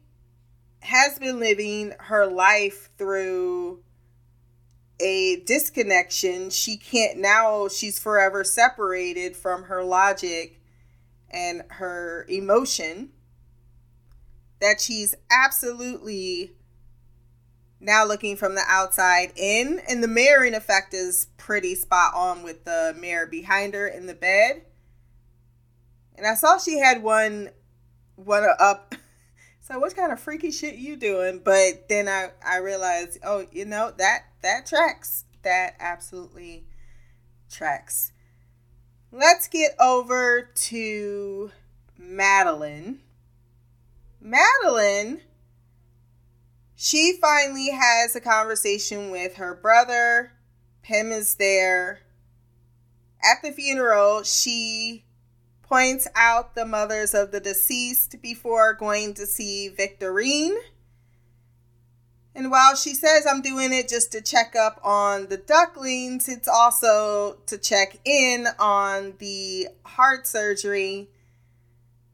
[0.81, 3.83] has been living her life through
[4.99, 6.49] a disconnection.
[6.49, 10.62] She can't now, she's forever separated from her logic
[11.33, 13.11] and her emotion.
[14.61, 16.53] That she's absolutely
[17.83, 22.65] now looking from the outside in and the mirroring effect is pretty spot on with
[22.65, 24.63] the mirror behind her in the bed.
[26.15, 27.51] And i saw she had one
[28.17, 28.95] one up.
[29.65, 31.41] So what kind of freaky shit you doing?
[31.43, 35.25] But then i i realized oh you know that that tracks.
[35.43, 36.65] That absolutely
[37.49, 38.11] tracks
[39.13, 41.51] let's get over to
[41.99, 42.99] madeline
[44.21, 45.21] madeline
[46.85, 50.33] she finally has a conversation with her brother.
[50.83, 52.01] Pym is there.
[53.23, 55.05] At the funeral, she
[55.63, 60.57] points out the mothers of the deceased before going to see Victorine.
[62.35, 66.49] And while she says I'm doing it just to check up on the ducklings, it's
[66.49, 71.11] also to check in on the heart surgery.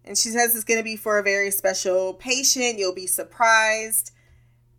[0.04, 2.78] And she says it's going to be for a very special patient.
[2.78, 4.12] You'll be surprised.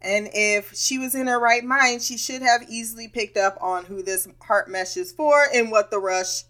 [0.01, 3.85] And if she was in her right mind, she should have easily picked up on
[3.85, 6.43] who this heart mesh is for and what the rush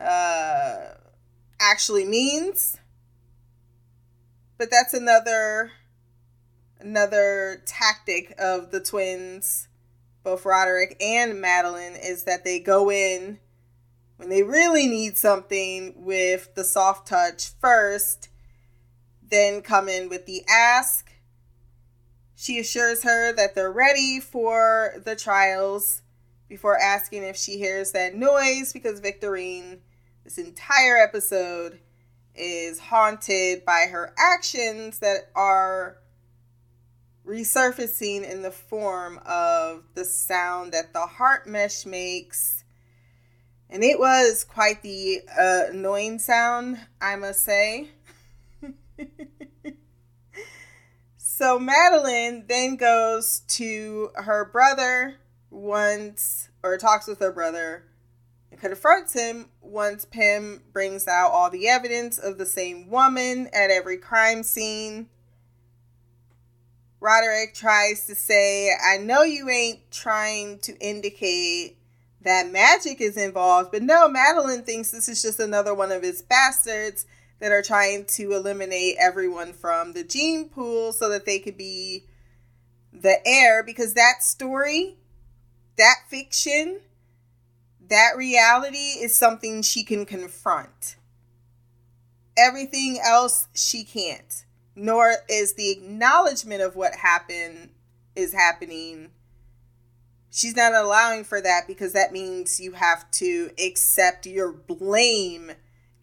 [0.00, 0.94] uh,
[1.60, 2.76] actually means.
[4.56, 5.72] But that's another
[6.80, 9.68] another tactic of the twins,
[10.22, 13.38] both Roderick and Madeline, is that they go in
[14.18, 18.28] when they really need something with the soft touch first,
[19.22, 21.12] then come in with the ask.
[22.34, 26.02] She assures her that they're ready for the trials
[26.48, 29.78] before asking if she hears that noise because Victorine,
[30.24, 31.78] this entire episode,
[32.34, 35.98] is haunted by her actions that are
[37.28, 42.64] resurfacing in the form of the sound that the heart mesh makes.
[43.68, 47.88] And it was quite the uh, annoying sound, I must say.
[51.38, 55.18] So Madeline then goes to her brother
[55.50, 57.84] once, or talks with her brother
[58.50, 63.70] and confronts him once Pym brings out all the evidence of the same woman at
[63.70, 65.10] every crime scene.
[67.00, 71.76] Roderick tries to say, I know you ain't trying to indicate
[72.22, 76.22] that magic is involved, but no, Madeline thinks this is just another one of his
[76.22, 77.06] bastards
[77.38, 82.04] that are trying to eliminate everyone from the gene pool so that they could be
[82.92, 84.96] the heir because that story,
[85.76, 86.80] that fiction,
[87.88, 90.96] that reality is something she can confront.
[92.36, 94.44] Everything else she can't.
[94.78, 97.70] Nor is the acknowledgement of what happened
[98.14, 99.10] is happening.
[100.30, 105.50] She's not allowing for that because that means you have to accept your blame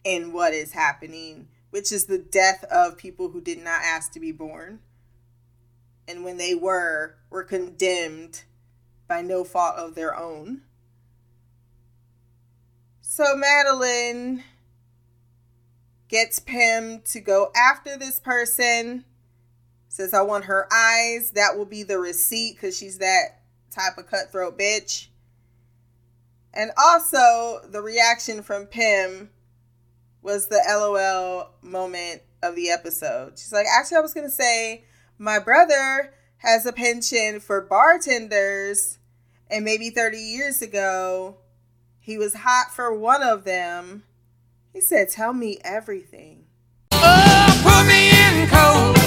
[0.04, 4.20] in what is happening, which is the death of people who did not ask to
[4.20, 4.80] be born.
[6.06, 8.44] And when they were, were condemned
[9.08, 10.64] by no fault of their own.
[13.02, 14.44] So Madeline
[16.10, 19.06] gets Pym to go after this person.
[19.88, 21.32] Says, I want her eyes.
[21.32, 23.42] That will be the receipt because she's that
[23.72, 25.08] type of cutthroat bitch.
[26.54, 29.30] And also the reaction from Pym
[30.22, 33.38] was the LOL moment of the episode.
[33.38, 34.84] She's like, actually, I was going to say,
[35.18, 38.98] my brother has a penchant for bartenders,
[39.50, 41.38] and maybe 30 years ago,
[42.00, 44.04] he was hot for one of them.
[44.76, 46.44] He said, Tell me everything.
[46.92, 48.98] Oh, put me in cold.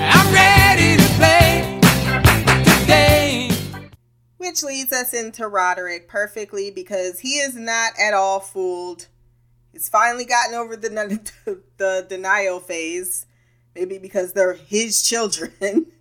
[0.00, 1.80] I'm ready to play
[2.62, 3.50] today.
[4.36, 9.08] Which leads us into Roderick perfectly because he is not at all fooled
[9.72, 10.88] He's finally gotten over the,
[11.44, 13.26] the, the denial phase,
[13.74, 15.86] maybe because they're his children.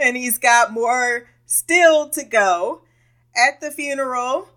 [0.00, 2.82] and he's got more still to go.
[3.36, 4.48] At the funeral,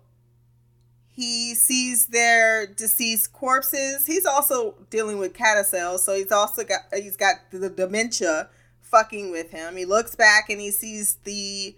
[1.22, 4.06] he sees their deceased corpses.
[4.06, 8.48] He's also dealing with CADASIL, so he's also got he's got the dementia
[8.80, 9.76] fucking with him.
[9.76, 11.76] He looks back and he sees the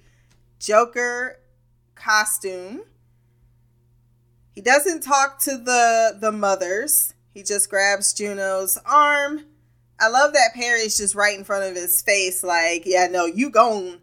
[0.59, 1.38] Joker
[1.94, 2.83] costume
[4.54, 7.14] he doesn't talk to the the mothers.
[7.33, 9.40] He just grabs Juno's arm.
[9.98, 13.50] I love that Perry's just right in front of his face, like, yeah, no, you
[13.50, 14.00] gon'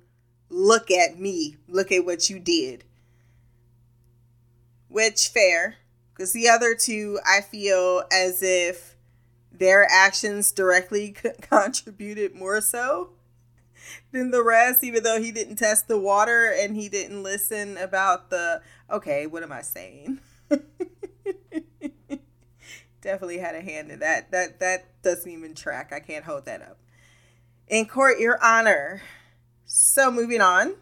[0.50, 1.58] look at me.
[1.68, 2.84] Look at what you did.
[4.92, 5.78] Which fair,
[6.14, 8.98] because the other two, I feel as if
[9.50, 13.12] their actions directly contributed more so
[14.12, 18.30] than the rest, even though he didn't test the water and he didn't listen about
[18.30, 20.20] the, okay, what am I saying?
[23.02, 24.30] Definitely had a hand in that.
[24.32, 25.94] That that doesn't even track.
[25.94, 26.78] I can't hold that up.
[27.68, 29.02] In court, your honor.
[29.66, 30.76] So moving on.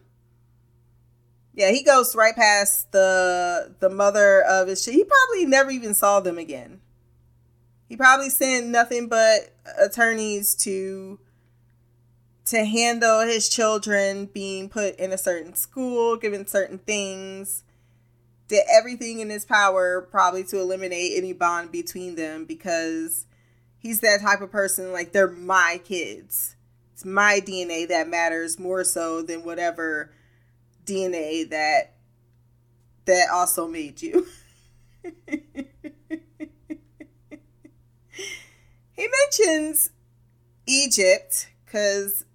[1.54, 4.86] Yeah, he goes right past the the mother of his.
[4.86, 6.82] He probably never even saw them again.
[7.88, 11.20] He probably sent nothing but attorneys to
[12.46, 17.64] to handle his children being put in a certain school, given certain things
[18.50, 23.26] did everything in his power probably to eliminate any bond between them because
[23.78, 26.56] he's that type of person like they're my kids.
[26.94, 30.12] It's my DNA that matters more so than whatever
[30.89, 31.93] DNA that
[33.06, 34.25] that also made you.
[38.91, 39.91] he mentions
[40.65, 42.25] Egypt cuz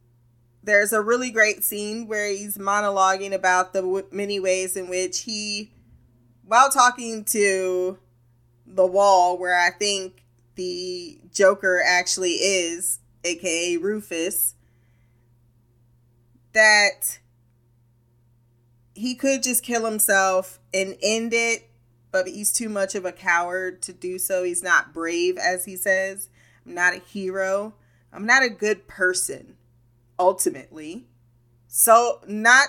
[0.62, 5.70] there's a really great scene where he's monologuing about the many ways in which he
[6.46, 7.98] while talking to
[8.66, 14.54] the wall where I think the Joker actually is, aka Rufus,
[16.52, 17.18] that
[18.94, 21.68] he could just kill himself and end it,
[22.12, 24.44] but he's too much of a coward to do so.
[24.44, 26.28] He's not brave, as he says.
[26.64, 27.74] I'm not a hero.
[28.12, 29.56] I'm not a good person,
[30.18, 31.06] ultimately.
[31.66, 32.68] So, not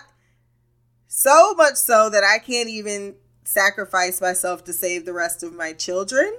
[1.08, 5.74] so much so that I can't even sacrifice myself to save the rest of my
[5.74, 6.36] children,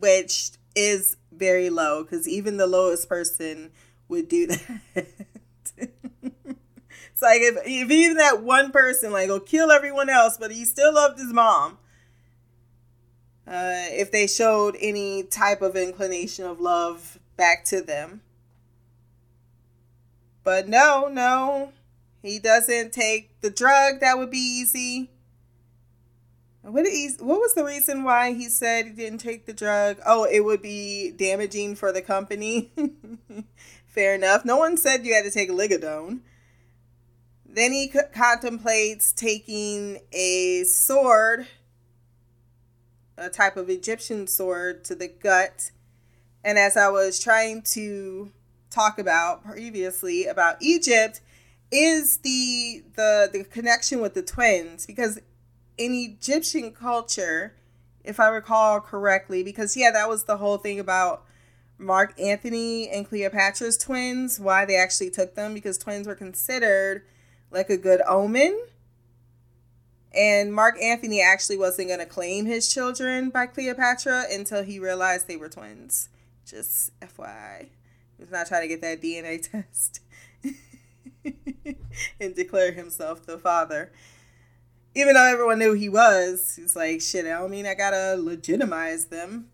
[0.00, 3.70] which is very low because even the lowest person
[4.08, 4.46] would do
[4.94, 5.06] that.
[7.16, 10.66] It's like if, if even that one person like will kill everyone else, but he
[10.66, 11.78] still loved his mom.
[13.48, 18.20] Uh, if they showed any type of inclination of love back to them.
[20.44, 21.72] But no, no,
[22.20, 25.08] he doesn't take the drug, that would be easy.
[26.60, 26.84] What?
[27.20, 30.00] What was the reason why he said he didn't take the drug?
[30.04, 32.72] Oh, it would be damaging for the company.
[33.86, 34.44] Fair enough.
[34.44, 36.20] No one said you had to take Ligodone.
[37.56, 41.46] Then he contemplates taking a sword,
[43.16, 45.70] a type of Egyptian sword, to the gut.
[46.44, 48.30] And as I was trying to
[48.68, 51.22] talk about previously about Egypt,
[51.72, 55.18] is the the the connection with the twins because
[55.78, 57.54] in Egyptian culture,
[58.04, 61.24] if I recall correctly, because yeah, that was the whole thing about
[61.78, 67.02] Mark Antony and Cleopatra's twins, why they actually took them, because twins were considered
[67.56, 68.58] like a good omen.
[70.14, 75.28] And Mark Antony actually wasn't going to claim his children by Cleopatra until he realized
[75.28, 76.08] they were twins.
[76.46, 77.68] Just FYI.
[78.16, 80.00] He was not trying to get that DNA test
[82.20, 83.90] and declare himself the father
[84.96, 89.04] even though everyone knew he was, it's like, shit, I don't mean I gotta legitimize
[89.06, 89.48] them.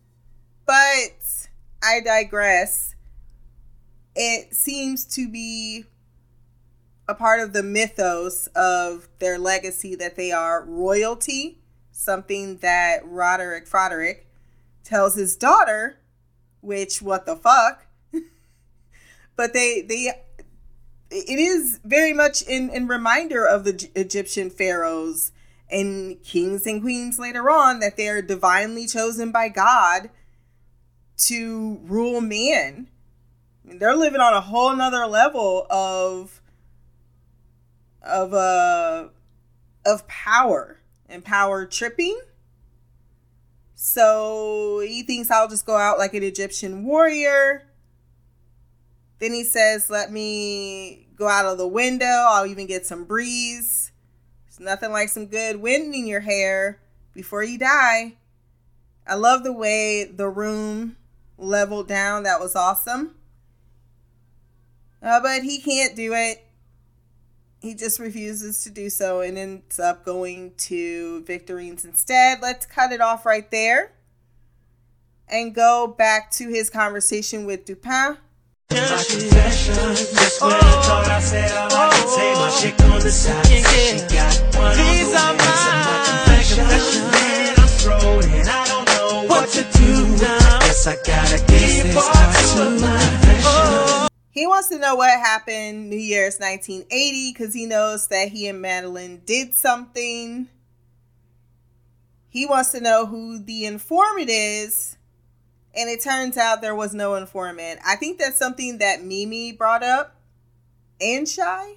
[0.65, 1.49] But
[1.83, 2.95] I digress.
[4.15, 5.83] It seems to be
[7.07, 11.59] a part of the mythos of their legacy that they are royalty,
[11.91, 14.27] something that Roderick Froderick
[14.83, 15.99] tells his daughter,
[16.61, 17.87] which what the fuck?
[19.35, 20.11] but they they
[21.13, 25.31] it is very much in, in reminder of the Egyptian pharaohs
[25.69, 30.09] and kings and queens later on that they are divinely chosen by God
[31.17, 32.87] to rule man.
[33.63, 36.41] I mean, they're living on a whole nother level of
[38.03, 39.07] of uh
[39.85, 42.19] of power and power tripping.
[43.75, 47.67] So he thinks I'll just go out like an Egyptian warrior.
[49.19, 52.05] Then he says, Let me go out of the window.
[52.05, 53.91] I'll even get some breeze.
[54.47, 56.79] It's nothing like some good wind in your hair
[57.13, 58.17] before you die.
[59.05, 60.95] I love the way the room
[61.37, 62.23] leveled down.
[62.23, 63.15] That was awesome.
[65.01, 66.45] Uh, but he can't do it.
[67.63, 72.39] He just refuses to do so and ends up going to Victorine's instead.
[72.41, 73.93] Let's cut it off right there
[75.29, 78.17] and go back to his conversation with Dupin.
[94.33, 98.61] He wants to know what happened New Year's 1980 because he knows that he and
[98.61, 100.49] Madeline did something.
[102.29, 104.97] He wants to know who the informant is
[105.75, 107.79] and it turns out there was no informant.
[107.85, 110.15] I think that's something that Mimi brought up
[111.01, 111.75] and Shy,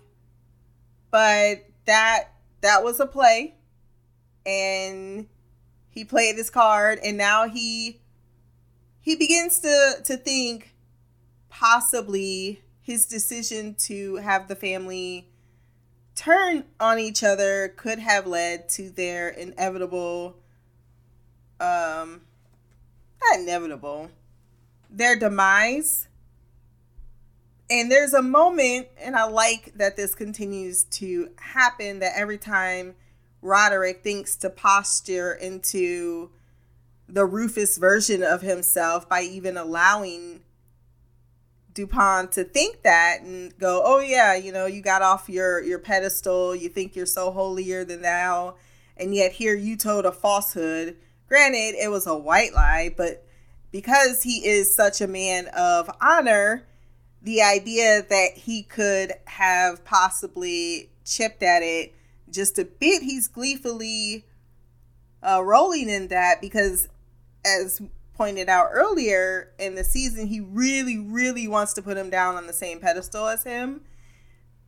[1.10, 3.54] but that that was a play,
[4.44, 5.26] and
[5.88, 8.00] he played his card, and now he
[9.00, 10.74] he begins to to think
[11.58, 15.26] possibly his decision to have the family
[16.14, 20.36] turn on each other could have led to their inevitable
[21.60, 22.20] um
[23.22, 24.10] not inevitable,
[24.90, 26.08] their demise.
[27.68, 32.94] And there's a moment, and I like that this continues to happen, that every time
[33.42, 36.30] Roderick thinks to posture into
[37.08, 40.42] the Rufus version of himself by even allowing
[41.76, 45.78] Dupin to think that and go, oh yeah, you know, you got off your your
[45.78, 48.56] pedestal, you think you're so holier than thou,
[48.96, 50.96] and yet here you told a falsehood.
[51.28, 53.24] Granted, it was a white lie, but
[53.70, 56.66] because he is such a man of honor,
[57.20, 61.94] the idea that he could have possibly chipped at it
[62.30, 64.24] just a bit, he's gleefully
[65.22, 66.88] uh, rolling in that because,
[67.44, 67.82] as
[68.16, 72.46] pointed out earlier in the season, he really, really wants to put him down on
[72.46, 73.82] the same pedestal as him.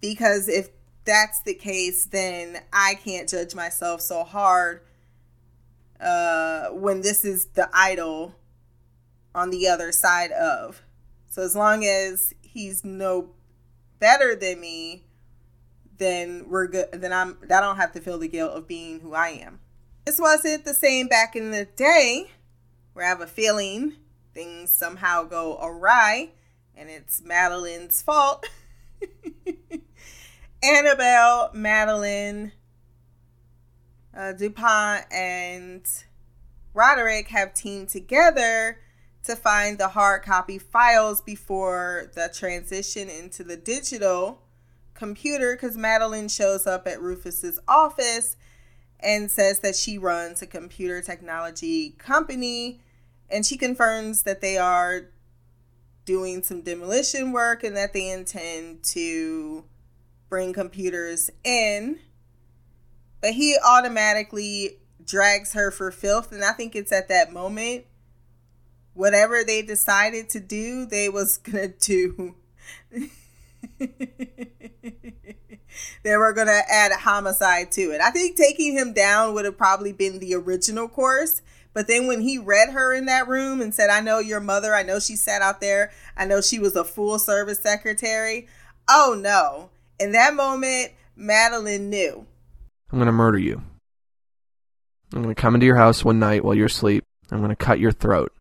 [0.01, 0.69] Because if
[1.05, 4.83] that's the case, then I can't judge myself so hard
[6.01, 8.35] uh, when this is the idol
[9.35, 10.83] on the other side of.
[11.29, 13.31] So as long as he's no
[13.99, 15.05] better than me,
[15.99, 16.89] then we're good.
[16.93, 17.39] Then I'm.
[17.45, 19.61] I don't have to feel the guilt of being who I am.
[20.05, 22.31] This wasn't the same back in the day,
[22.99, 23.93] where I have a feeling
[24.35, 26.31] things somehow go awry,
[26.77, 28.45] and it's Madeline's fault.
[30.65, 32.51] Annabelle, Madeline,
[34.17, 35.87] uh, Dupin and
[36.75, 38.81] Roderick have teamed together
[39.23, 44.43] to find the hard copy files before the transition into the digital
[44.95, 48.37] computer because Madeline shows up at Rufus's office
[48.99, 52.81] and says that she runs a computer technology company
[53.31, 55.11] and she confirms that they are
[56.05, 59.65] doing some demolition work and that they intend to
[60.29, 61.99] bring computers in.
[63.21, 67.85] But he automatically drags her for filth and I think it's at that moment
[68.95, 72.35] whatever they decided to do, they was going to do
[76.03, 78.01] they were going to add a homicide to it.
[78.01, 81.43] I think taking him down would have probably been the original course.
[81.79, 84.75] But then when he read her in that room and said, I know your mother,
[84.75, 88.49] I know she sat out there, I know she was a full service secretary.
[88.89, 89.71] Oh no.
[90.01, 92.27] In that moment, Madeline knew.
[92.91, 93.63] I'm going to murder you.
[95.15, 97.05] I'm going to come into your house one night while you're asleep.
[97.31, 98.33] I'm going to cut your throat.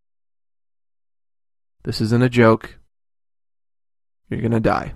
[1.84, 2.80] This isn't a joke.
[4.32, 4.96] You're going to die.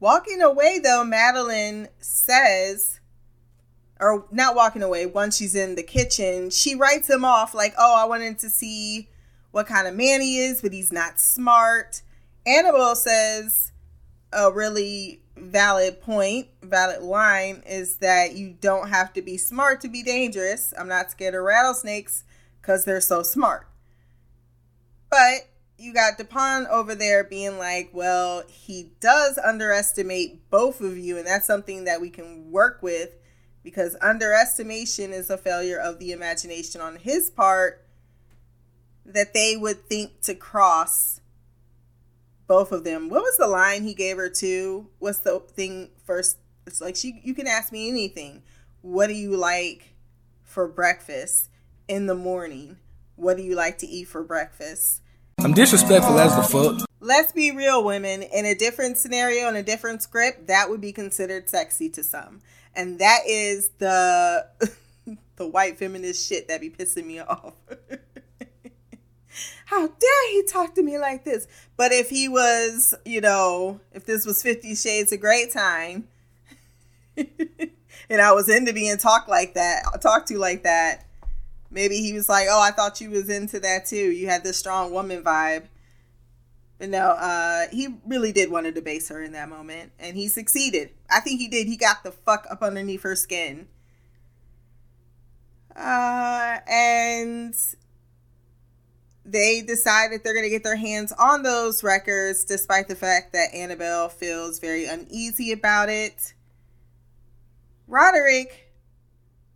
[0.00, 3.00] Walking away, though, Madeline says,
[4.00, 7.96] or not walking away, once she's in the kitchen, she writes him off like, oh,
[7.96, 9.08] I wanted to see
[9.50, 12.02] what kind of man he is, but he's not smart.
[12.46, 13.72] Annabelle says
[14.32, 19.88] a really valid point, valid line is that you don't have to be smart to
[19.88, 20.74] be dangerous.
[20.78, 22.24] I'm not scared of rattlesnakes
[22.60, 23.66] because they're so smart.
[25.10, 31.16] But you got Dupin over there being like, well, he does underestimate both of you,
[31.16, 33.10] and that's something that we can work with
[33.68, 37.84] because underestimation is a failure of the imagination on his part
[39.04, 41.20] that they would think to cross
[42.46, 43.10] both of them.
[43.10, 44.86] What was the line he gave her to?
[45.00, 46.38] What's the thing first?
[46.66, 48.42] It's like she you can ask me anything.
[48.80, 49.94] What do you like
[50.44, 51.50] for breakfast
[51.88, 52.78] in the morning?
[53.16, 55.02] What do you like to eat for breakfast?
[55.40, 56.88] I'm disrespectful as the fuck.
[57.00, 58.22] Let's be real, women.
[58.22, 62.40] In a different scenario, in a different script, that would be considered sexy to some.
[62.78, 64.46] And that is the
[65.36, 67.54] the white feminist shit that be pissing me off.
[69.66, 71.48] How dare he talk to me like this?
[71.76, 76.06] But if he was, you know, if this was Fifty Shades of Grey time,
[77.16, 81.04] and I was into being talked like that, talked to like that,
[81.72, 83.96] maybe he was like, "Oh, I thought you was into that too.
[83.96, 85.64] You had this strong woman vibe."
[86.80, 90.90] No, uh, he really did want to debase her in that moment, and he succeeded.
[91.10, 91.66] I think he did.
[91.66, 93.66] He got the fuck up underneath her skin.
[95.74, 97.54] Uh, and
[99.24, 103.32] they decide that they're going to get their hands on those records, despite the fact
[103.32, 106.34] that Annabelle feels very uneasy about it.
[107.88, 108.72] Roderick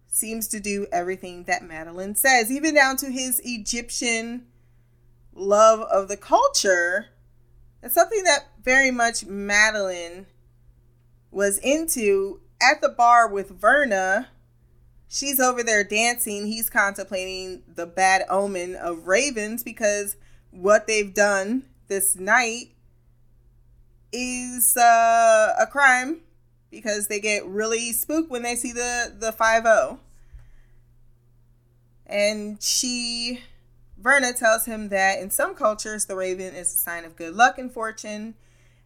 [0.09, 4.47] seems to do everything that Madeline says, even down to his Egyptian
[5.35, 7.09] love of the culture.
[7.83, 10.26] It's something that very much Madeline
[11.30, 14.28] was into at the bar with Verna.
[15.09, 16.47] She's over there dancing.
[16.47, 20.16] He's contemplating the bad omen of ravens because
[20.51, 22.70] what they've done this night
[24.12, 26.20] is uh, a crime
[26.70, 29.99] because they get really spooked when they see the the 50
[32.07, 33.41] and she
[34.03, 37.59] verna tells him that in some cultures the raven is a sign of good luck
[37.59, 38.34] and fortune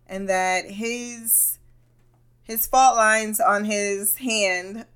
[0.06, 1.58] and that his
[2.42, 4.86] his fault lines on his hand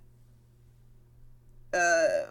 [1.74, 2.26] uh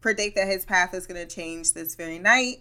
[0.00, 2.58] predict that his path is going to change this very night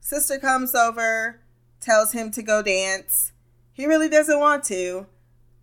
[0.00, 1.40] sister comes over
[1.80, 3.32] tells him to go dance
[3.72, 5.06] he really doesn't want to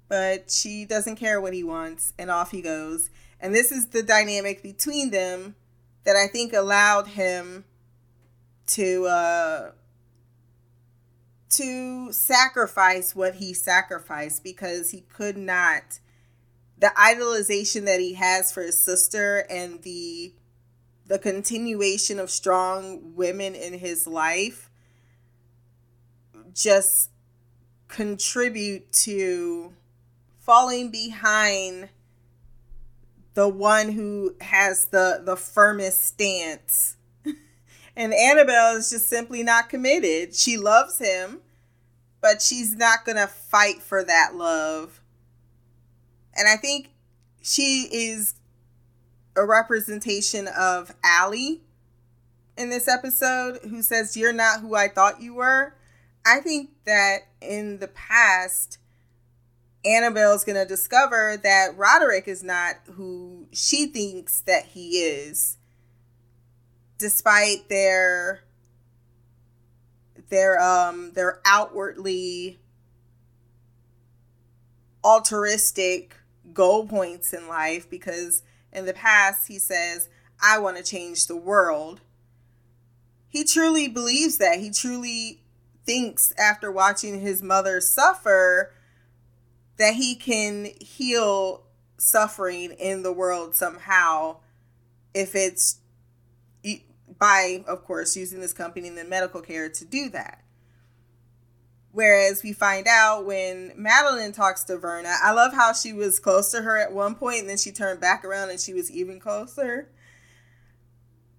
[0.08, 3.10] but she doesn't care what he wants, and off he goes.
[3.40, 5.56] And this is the dynamic between them
[6.04, 7.66] that I think allowed him
[8.68, 9.72] to uh,
[11.50, 16.00] to sacrifice what he sacrificed because he could not.
[16.78, 20.34] The idolization that he has for his sister and the
[21.08, 24.70] the continuation of strong women in his life
[26.54, 27.12] just
[27.88, 29.74] contribute to
[30.40, 31.90] falling behind
[33.36, 36.98] the one who has the the firmest stance.
[37.96, 40.36] And Annabelle is just simply not committed.
[40.36, 41.40] She loves him,
[42.22, 45.02] but she's not going to fight for that love.
[46.34, 46.90] And I think
[47.42, 48.36] she is
[49.36, 51.62] a representation of Allie
[52.58, 55.74] in this episode who says you're not who I thought you were.
[56.26, 58.80] I think that in the past
[59.86, 65.58] Annabelle's going to discover that Roderick is not who she thinks that he is
[66.98, 68.42] despite their
[70.30, 72.60] their um their outwardly
[75.04, 76.16] altruistic
[76.54, 78.44] goal points in life because
[78.76, 80.10] In the past, he says,
[80.44, 82.02] I want to change the world.
[83.30, 84.60] He truly believes that.
[84.60, 85.44] He truly
[85.86, 88.74] thinks, after watching his mother suffer,
[89.78, 91.64] that he can heal
[91.98, 94.38] suffering in the world somehow
[95.14, 95.80] if it's
[97.26, 100.44] by, of course, using this company and the medical care to do that.
[101.92, 106.52] Whereas we find out when Madeline talks to Verna, I love how she was close
[106.52, 109.20] to her at one point and then she turned back around and she was even
[109.20, 109.90] closer.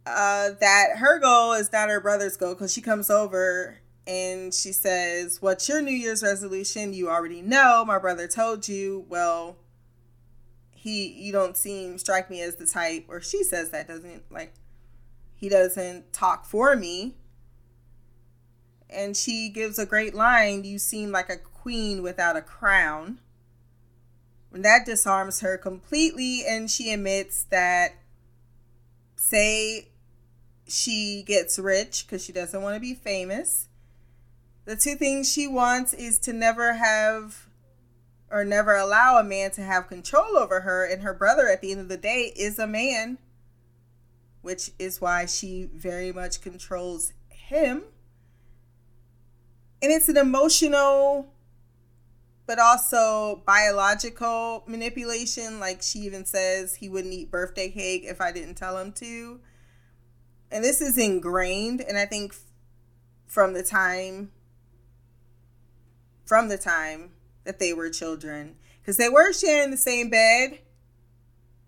[0.05, 3.79] Uh, that her goal is not her brother's goal because she comes over
[4.09, 6.95] and she says, What's your New Year's resolution?
[6.95, 7.85] You already know.
[7.87, 9.05] My brother told you.
[9.09, 9.57] Well,
[10.73, 14.55] he, you don't seem, strike me as the type, or she says that doesn't, like,
[15.37, 17.15] he doesn't talk for me
[18.89, 23.19] and she gives a great line You seem like a queen without a crown.
[24.53, 27.95] And that disarms her completely, and she admits that,
[29.17, 29.89] say,
[30.67, 33.69] she gets rich because she doesn't want to be famous.
[34.65, 37.49] The two things she wants is to never have
[38.31, 41.71] or never allow a man to have control over her, and her brother, at the
[41.71, 43.19] end of the day, is a man,
[44.47, 47.83] which is why she very much controls him.
[49.83, 51.33] And it's an emotional
[52.47, 55.59] but also biological manipulation.
[55.59, 59.41] Like she even says he wouldn't eat birthday cake if i didn't tell him to.
[60.53, 62.33] And this is ingrained and i think
[63.27, 64.31] from the time
[66.25, 67.11] from the time
[67.43, 68.55] that they were children.
[68.81, 70.61] Because they were sharing the same bed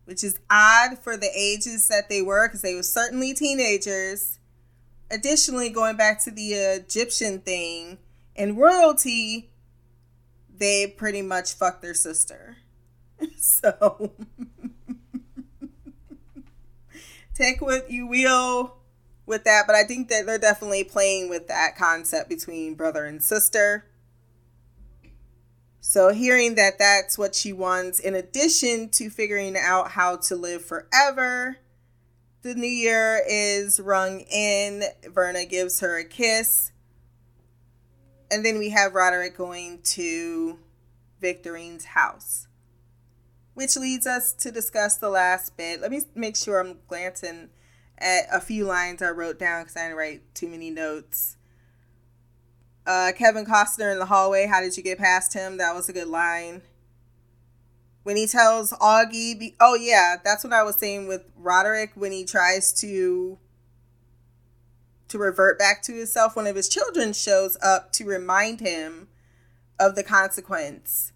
[0.08, 4.38] which is odd for the ages that they were because they were certainly teenagers
[5.10, 7.98] additionally, going back to the Egyptian thing,
[8.34, 9.50] in royalty,
[10.56, 12.58] they pretty much fucked their sister.
[13.36, 14.12] so
[17.34, 18.76] take what you will
[19.26, 23.22] with that, but I think that they're definitely playing with that concept between brother and
[23.22, 23.84] sister.
[25.88, 30.62] So, hearing that that's what she wants, in addition to figuring out how to live
[30.62, 31.56] forever,
[32.42, 34.82] the new year is rung in.
[35.06, 36.72] Verna gives her a kiss.
[38.30, 40.58] And then we have Roderick going to
[41.22, 42.48] Victorine's house,
[43.54, 45.80] which leads us to discuss the last bit.
[45.80, 47.48] Let me make sure I'm glancing
[47.96, 51.37] at a few lines I wrote down because I didn't write too many notes.
[52.88, 54.46] Uh, Kevin Costner in the hallway.
[54.46, 55.58] How did you get past him?
[55.58, 56.62] That was a good line
[58.08, 62.10] when he tells Augie, be, oh yeah, that's what I was saying with Roderick when
[62.10, 63.38] he tries to
[65.08, 66.34] to revert back to himself.
[66.34, 69.08] One of his children shows up to remind him
[69.78, 71.12] of the consequence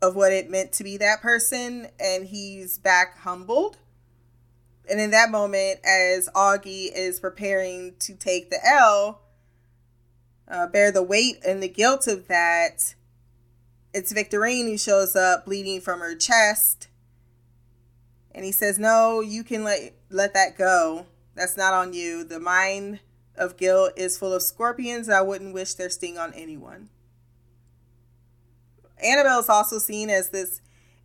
[0.00, 3.78] of what it meant to be that person, and he's back humbled.
[4.88, 9.22] And in that moment, as Augie is preparing to take the L,
[10.48, 12.94] uh, bear the weight and the guilt of that,
[13.92, 16.88] it's Victorine who shows up bleeding from her chest.
[18.34, 21.06] And he says, No, you can let let that go.
[21.34, 22.22] That's not on you.
[22.24, 23.00] The mind
[23.36, 25.08] of guilt is full of scorpions.
[25.08, 26.88] I wouldn't wish their sting on anyone.
[29.02, 30.60] Annabelle is also seen as this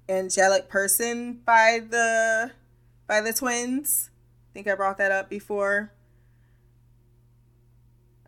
[0.07, 2.51] angelic person by the
[3.07, 4.09] by the twins.
[4.49, 5.91] I think I brought that up before.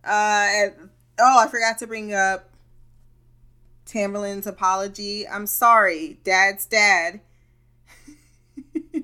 [0.05, 0.89] Uh, and,
[1.23, 2.49] oh, I forgot to bring up
[3.85, 5.27] Tamerlane's apology.
[5.27, 7.21] I'm sorry, Dad's dad.
[8.73, 9.03] he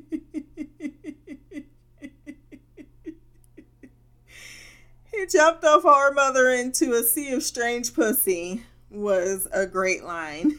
[5.32, 10.58] jumped off our mother into a sea of strange pussy was a great line.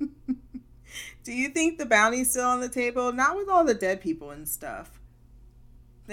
[1.24, 3.12] Do you think the bounty's still on the table?
[3.12, 5.01] Not with all the dead people and stuff.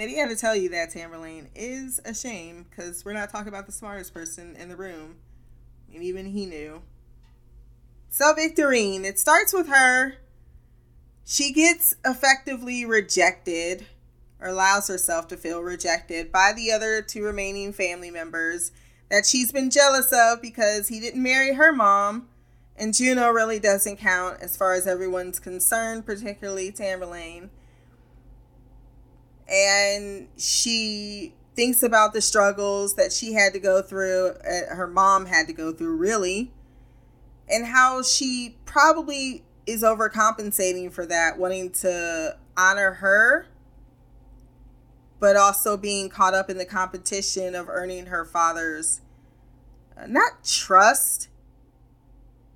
[0.00, 3.66] Lady had to tell you that Tamerlane is a shame because we're not talking about
[3.66, 5.16] the smartest person in the room.
[5.92, 6.80] And even he knew.
[8.08, 10.14] So, Victorine, it starts with her.
[11.26, 13.84] She gets effectively rejected
[14.40, 18.72] or allows herself to feel rejected by the other two remaining family members
[19.10, 22.26] that she's been jealous of because he didn't marry her mom.
[22.74, 27.50] And Juno really doesn't count as far as everyone's concerned, particularly Tamerlane.
[29.50, 35.26] And she thinks about the struggles that she had to go through, uh, her mom
[35.26, 36.52] had to go through, really
[37.50, 43.46] and how she probably is overcompensating for that, wanting to honor her,
[45.18, 49.00] but also being caught up in the competition of earning her father's
[49.96, 51.28] uh, not trust,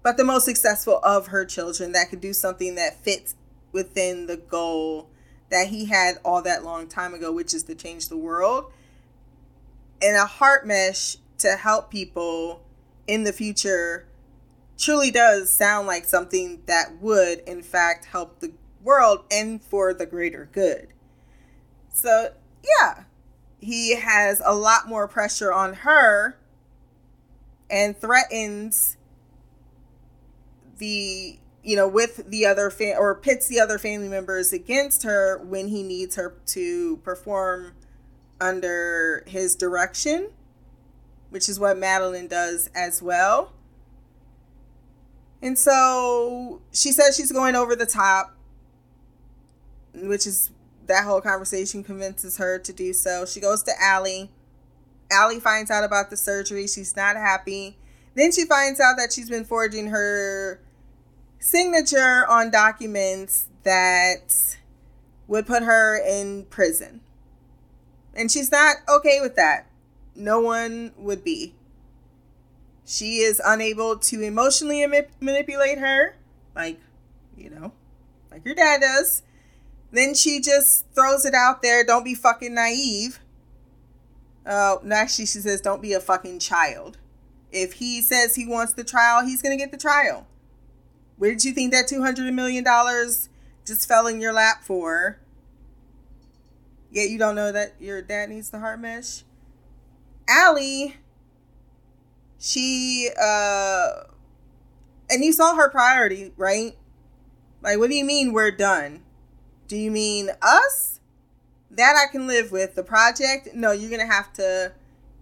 [0.03, 3.35] but the most successful of her children that could do something that fits
[3.73, 5.11] within the goal
[5.51, 8.73] that he had all that long time ago, which is to change the world.
[10.03, 12.63] And a heart mesh to help people
[13.07, 14.07] in the future
[14.77, 20.07] truly does sound like something that would, in fact, help the world and for the
[20.07, 20.89] greater good.
[21.93, 22.33] So,
[22.63, 23.05] yeah,
[23.61, 26.39] he has a lot more pressure on her
[27.71, 28.97] and threatens
[30.79, 35.39] the you know with the other fa- or pits the other family members against her
[35.39, 37.73] when he needs her to perform
[38.41, 40.31] under his direction
[41.35, 43.53] which is what Madeline does as well.
[45.43, 48.37] And so she says she's going over the top
[49.93, 50.53] which is
[50.87, 53.27] that whole conversation convinces her to do so.
[53.27, 54.31] She goes to Allie.
[55.11, 56.69] Allie finds out about the surgery.
[56.69, 57.79] She's not happy.
[58.15, 60.61] Then she finds out that she's been forging her
[61.45, 64.57] signature on documents that
[65.29, 67.03] would put her in prison.
[68.15, 69.67] And she's not okay with that.
[70.17, 71.55] No one would be.
[72.87, 76.17] She is unable to emotionally ma- manipulate her,
[76.57, 76.81] like,
[77.37, 77.73] you know,
[78.31, 79.23] like your dad does.
[79.93, 81.85] Then she just throws it out there.
[81.85, 83.21] Don't be fucking naive.
[84.47, 86.97] Uh, no, actually, she says, don't be a fucking child.
[87.53, 90.27] If he says he wants the trial, he's going to get the trial.
[91.17, 92.65] Where did you think that $200 million
[93.65, 95.19] just fell in your lap for?
[96.91, 99.23] Yet you don't know that your dad needs the heart mesh?
[100.29, 100.97] Allie,
[102.39, 104.05] she, uh,
[105.11, 106.77] and you saw her priority, right?
[107.63, 109.03] Like, what do you mean we're done?
[109.69, 111.01] Do you mean us?
[111.71, 112.75] That I can live with.
[112.75, 113.49] The project?
[113.55, 114.73] No, you're going to have to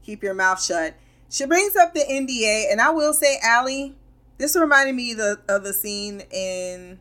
[0.02, 0.94] keep your mouth shut.
[1.30, 3.96] She brings up the NDA, and I will say, Allie,
[4.42, 6.98] this reminded me of the, of the scene in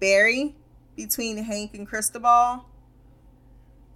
[0.00, 0.56] Barry
[0.96, 2.64] between Hank and Cristobal.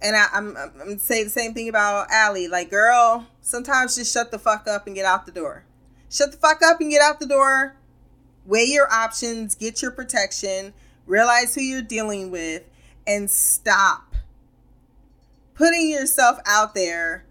[0.01, 2.47] And I, I'm, I'm, I'm say the same thing about Allie.
[2.47, 5.65] Like, girl, sometimes just shut the fuck up and get out the door.
[6.09, 7.75] Shut the fuck up and get out the door.
[8.45, 10.73] Weigh your options, get your protection,
[11.05, 12.63] realize who you're dealing with,
[13.05, 14.15] and stop
[15.55, 17.25] putting yourself out there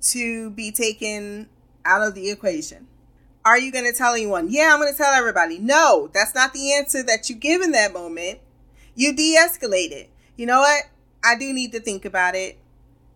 [0.00, 1.50] to be taken
[1.84, 2.86] out of the equation.
[3.48, 4.50] Are you going to tell anyone?
[4.50, 5.58] Yeah, I'm going to tell everybody.
[5.58, 8.40] No, that's not the answer that you give in that moment.
[8.94, 10.10] You de escalate it.
[10.36, 10.84] You know what?
[11.24, 12.58] I do need to think about it.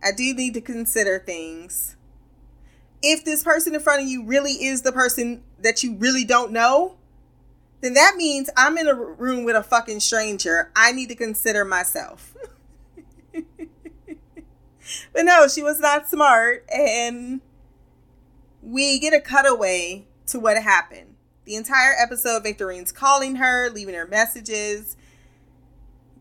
[0.03, 1.97] I do need to consider things.
[3.03, 6.51] If this person in front of you really is the person that you really don't
[6.51, 6.97] know,
[7.83, 10.71] then that means I'm in a room with a fucking stranger.
[10.75, 12.35] I need to consider myself.
[13.35, 13.45] but
[15.25, 16.65] no, she was not smart.
[16.75, 17.43] And
[18.63, 21.15] we get a cutaway to what happened.
[21.45, 24.97] The entire episode, Victorine's calling her, leaving her messages,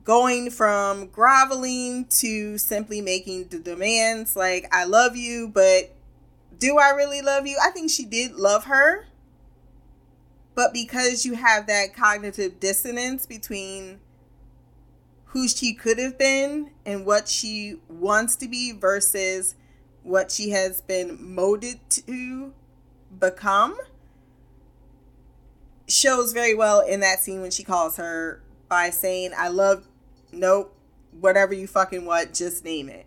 [0.04, 5.96] going from groveling to simply making the demands like, I love you, but
[6.58, 7.58] do I really love you?
[7.62, 9.08] I think she did love her.
[10.54, 14.00] But because you have that cognitive dissonance between
[15.26, 19.56] who she could have been and what she wants to be versus
[20.04, 22.54] what she has been molded to
[23.18, 23.78] become,
[25.92, 29.88] shows very well in that scene when she calls her by saying, I love,
[30.32, 30.76] nope,
[31.20, 33.06] whatever you fucking want, just name it.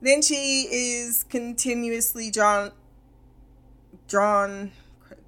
[0.00, 2.72] Then she is continuously drawn,
[4.08, 4.72] drawn,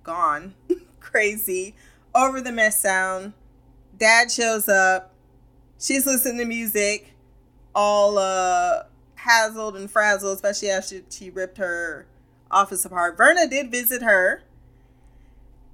[0.03, 0.55] gone
[1.01, 1.75] crazy
[2.15, 3.33] over the mess sound.
[3.97, 5.15] Dad shows up.
[5.81, 7.15] She's listening to music,
[7.75, 12.07] all uh, hazzled and frazzled, especially after she ripped her
[12.51, 13.17] office apart.
[13.17, 14.43] Verna did visit her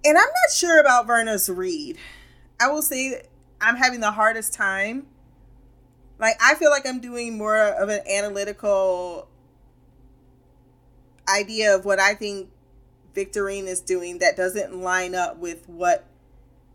[0.04, 1.96] and I'm not sure about Verna's read.
[2.60, 3.22] I will say
[3.60, 5.06] I'm having the hardest time.
[6.18, 9.28] Like I feel like I'm doing more of an analytical
[11.28, 12.50] idea of what I think
[13.14, 16.06] Victorine is doing that doesn't line up with what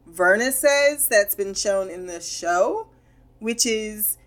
[0.07, 2.87] Verna says that's been shown in the show,
[3.39, 4.17] which is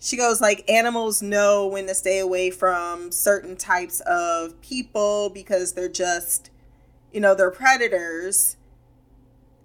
[0.00, 5.72] she goes like animals know when to stay away from certain types of people because
[5.72, 6.50] they're just
[7.12, 8.56] you know, they're predators.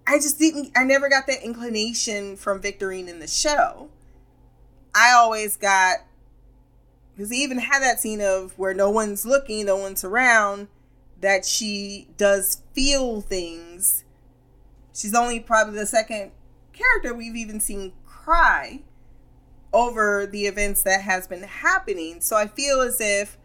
[0.06, 3.90] I just didn't, I never got that inclination from Victorine in the show.
[4.94, 5.98] I always got,
[7.16, 10.68] because he even had that scene of where no one's looking, no one's around,
[11.22, 14.04] that she does feel things.
[14.94, 16.32] She's only probably the second
[16.74, 18.82] character we've even seen cry
[19.72, 22.22] over the events that has been happening.
[22.22, 23.38] So I feel as if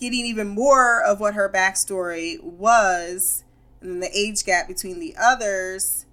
[0.00, 3.44] getting even more of what her backstory was
[3.80, 6.06] and then the age gap between the others,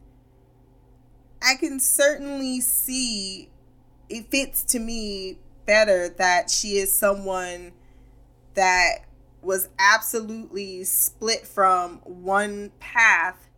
[1.42, 3.50] I can certainly see
[4.10, 7.74] it fits to me better that she is someone
[8.54, 9.00] that
[9.42, 13.50] was absolutely split from one path,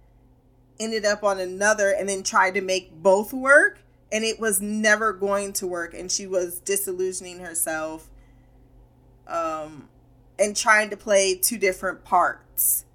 [0.80, 3.80] ended up on another, and then tried to make both work.
[4.12, 5.94] And it was never going to work.
[5.94, 8.10] And she was disillusioning herself
[9.28, 9.88] um,
[10.40, 12.86] and trying to play two different parts.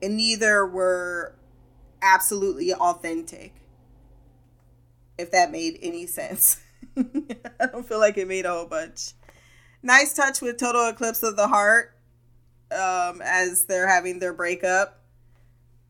[0.00, 1.34] And neither were
[2.00, 3.54] absolutely authentic.
[5.18, 6.60] If that made any sense.
[6.96, 9.12] I don't feel like it made a whole bunch.
[9.82, 11.94] Nice touch with Total Eclipse of the Heart
[12.72, 15.00] um, as they're having their breakup.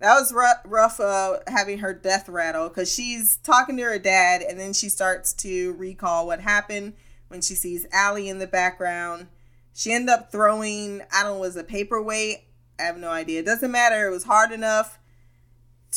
[0.01, 4.43] That was rough, rough uh, having her death rattle because she's talking to her dad
[4.43, 6.95] and then she starts to recall what happened
[7.29, 9.29] when she sees Allie in the background.
[9.75, 12.39] She ended up throwing, I don't know, was a paperweight.
[12.79, 13.41] I have no idea.
[13.41, 14.07] It doesn't matter.
[14.07, 14.99] It was hard enough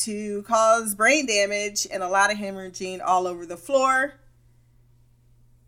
[0.03, 4.15] to cause brain damage and a lot of hemorrhaging all over the floor.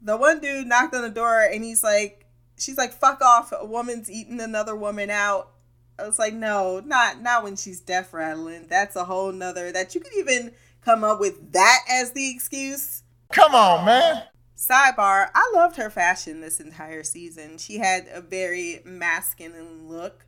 [0.01, 2.26] The one dude knocked on the door and he's like,
[2.57, 3.53] she's like, fuck off.
[3.57, 5.51] A woman's eating another woman out.
[5.99, 8.68] I was like, no, not not when she's death rattling.
[8.70, 10.51] That's a whole nother that you could even
[10.82, 13.03] come up with that as the excuse.
[13.34, 14.24] Come on, man.
[14.60, 17.57] Sidebar, I loved her fashion this entire season.
[17.57, 20.26] She had a very masculine look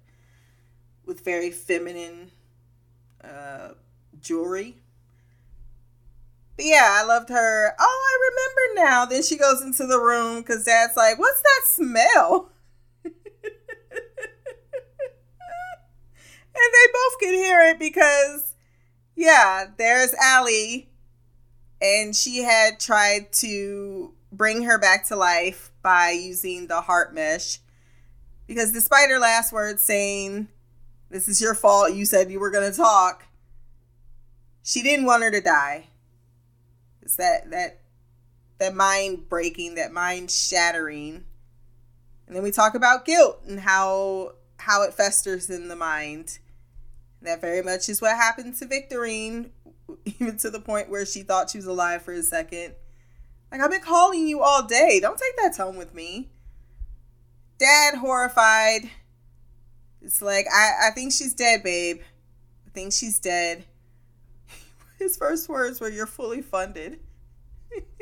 [1.05, 2.31] with very feminine
[3.21, 3.71] uh,
[4.21, 4.77] jewelry.
[6.55, 7.75] But yeah, I loved her.
[7.77, 9.05] Oh, I remember now.
[9.05, 12.51] Then she goes into the room because dad's like, What's that smell?
[13.03, 13.13] and
[16.55, 18.55] they both can hear it because,
[19.13, 20.87] yeah, there's Allie.
[21.81, 27.59] And she had tried to bring her back to life by using the heart mesh.
[28.47, 30.47] Because despite her last words saying,
[31.11, 33.27] This is your fault, you said you were going to talk,
[34.63, 35.89] she didn't want her to die.
[37.03, 37.81] It's that, that,
[38.57, 41.23] that mind breaking, that mind shattering.
[42.25, 46.39] And then we talk about guilt and how how it festers in the mind.
[47.21, 49.51] That very much is what happened to Victorine,
[50.05, 52.73] even to the point where she thought she was alive for a second.
[53.51, 54.99] Like, I've been calling you all day.
[55.01, 56.29] Don't take that tone with me.
[57.57, 58.89] Dad, horrified.
[60.01, 62.01] It's like, I, I think she's dead, babe.
[62.65, 63.65] I think she's dead.
[64.99, 66.99] His first words were, You're fully funded.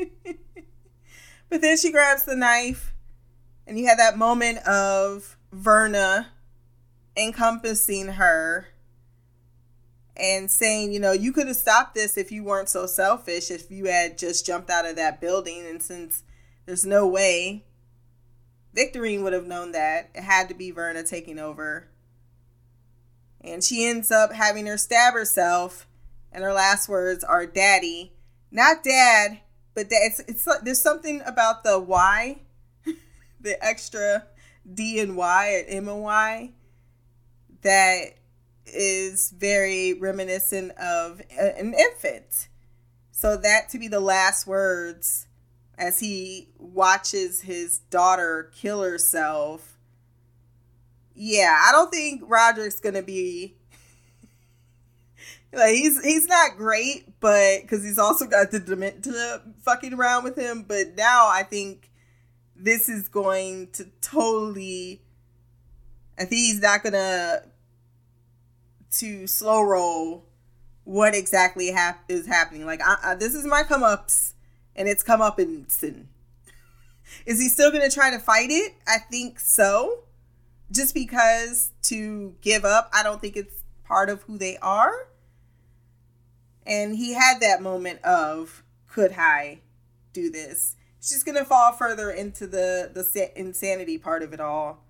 [1.49, 2.93] but then she grabs the knife,
[3.65, 6.27] and you had that moment of Verna
[7.17, 8.67] encompassing her
[10.19, 13.71] and saying, you know, you could have stopped this if you weren't so selfish, if
[13.71, 15.65] you had just jumped out of that building.
[15.65, 16.23] And since
[16.65, 17.63] there's no way
[18.75, 21.87] Victorine would have known that, it had to be Verna taking over.
[23.41, 25.87] And she ends up having her stab herself,
[26.31, 28.13] and her last words are daddy.
[28.51, 29.39] Not dad,
[29.73, 30.01] but dad.
[30.03, 32.39] It's, it's like there's something about the Y,
[33.41, 34.25] the extra
[34.71, 36.51] D and Y at M and Y,
[37.61, 38.18] that
[38.73, 42.47] is very reminiscent of a- an infant.
[43.11, 45.27] So that to be the last words
[45.77, 49.77] as he watches his daughter kill herself.
[51.15, 53.55] Yeah, I don't think Roderick's gonna be
[55.53, 60.37] like he's he's not great, but because he's also got the dementia fucking around with
[60.37, 60.63] him.
[60.67, 61.89] But now I think
[62.55, 65.01] this is going to totally.
[66.17, 67.43] I think he's not gonna to
[69.27, 70.25] slow roll
[70.83, 72.65] what exactly hap- is happening.
[72.65, 74.33] Like, I, I, this is my come ups,
[74.75, 76.09] and it's come up in sin.
[77.25, 78.73] is he still going to try to fight it?
[78.87, 80.03] I think so.
[80.71, 85.07] Just because to give up, I don't think it's part of who they are.
[86.65, 89.61] And he had that moment of, could I
[90.13, 90.75] do this?
[90.99, 94.83] It's just going to fall further into the, the insanity part of it all.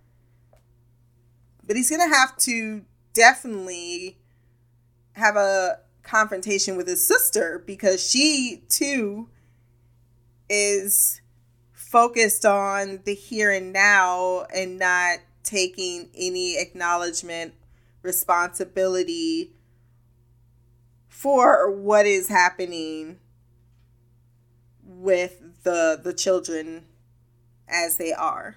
[1.66, 2.84] But he's to have to
[3.20, 4.17] definitely
[5.11, 9.28] have a confrontation with his sister because she too
[10.49, 11.20] is
[11.74, 17.53] focused on the here and now and not taking any acknowledgement
[18.03, 19.51] responsibility
[21.09, 23.17] for what is happening
[24.82, 26.86] with the the children
[27.67, 28.55] as they are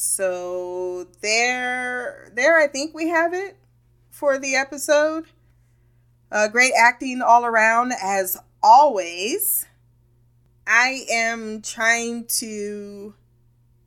[0.00, 3.56] so there there i think we have it
[4.10, 5.24] for the episode
[6.30, 9.66] uh, great acting all around as always
[10.66, 13.14] i am trying to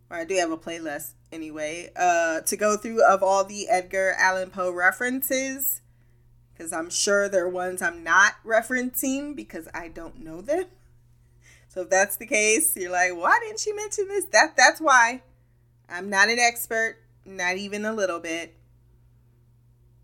[0.09, 4.13] or i do have a playlist anyway, uh, to go through of all the Edgar
[4.17, 5.81] Allan Poe references,
[6.53, 10.65] because I'm sure there are ones I'm not referencing because I don't know them.
[11.67, 14.25] So if that's the case, you're like, why didn't she mention this?
[14.25, 15.23] That that's why.
[15.91, 18.55] I'm not an expert, not even a little bit.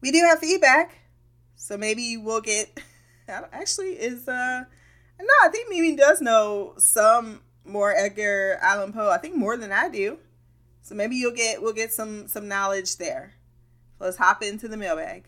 [0.01, 0.99] We do have feedback,
[1.55, 2.79] so maybe we'll get.
[3.27, 4.63] Actually, is uh,
[5.19, 9.09] no, I think Mimi does know some more Edgar Allan Poe.
[9.09, 10.19] I think more than I do.
[10.81, 13.33] So maybe you'll get we'll get some some knowledge there.
[13.99, 15.27] Let's hop into the mailbag.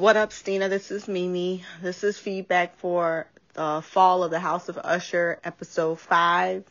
[0.00, 0.70] What up, Stina?
[0.70, 1.62] This is Mimi.
[1.82, 6.64] This is feedback for the Fall of the House of Usher, episode 5.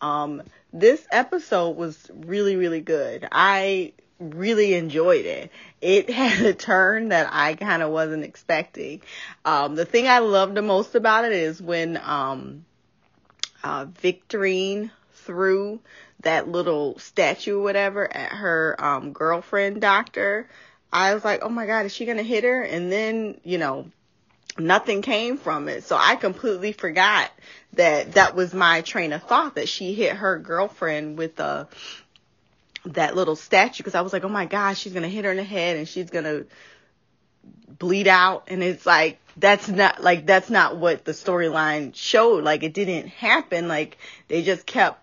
[0.00, 3.28] Um, this episode was really, really good.
[3.30, 5.52] I really enjoyed it.
[5.80, 9.02] It had a turn that I kind of wasn't expecting.
[9.44, 12.64] Um, the thing I loved the most about it is when um,
[13.62, 15.78] uh, Victorine threw
[16.22, 20.48] that little statue or whatever at her um, girlfriend doctor.
[20.94, 22.62] I was like, oh my God, is she going to hit her?
[22.62, 23.86] And then, you know,
[24.56, 25.82] nothing came from it.
[25.82, 27.32] So I completely forgot
[27.72, 31.68] that that was my train of thought that she hit her girlfriend with a
[32.86, 35.36] that little statue because I was like, oh my gosh, she's gonna hit her in
[35.38, 36.44] the head and she's gonna
[37.76, 38.44] bleed out.
[38.46, 42.44] And it's like that's not like that's not what the storyline showed.
[42.44, 43.66] Like it didn't happen.
[43.66, 45.00] Like they just kept,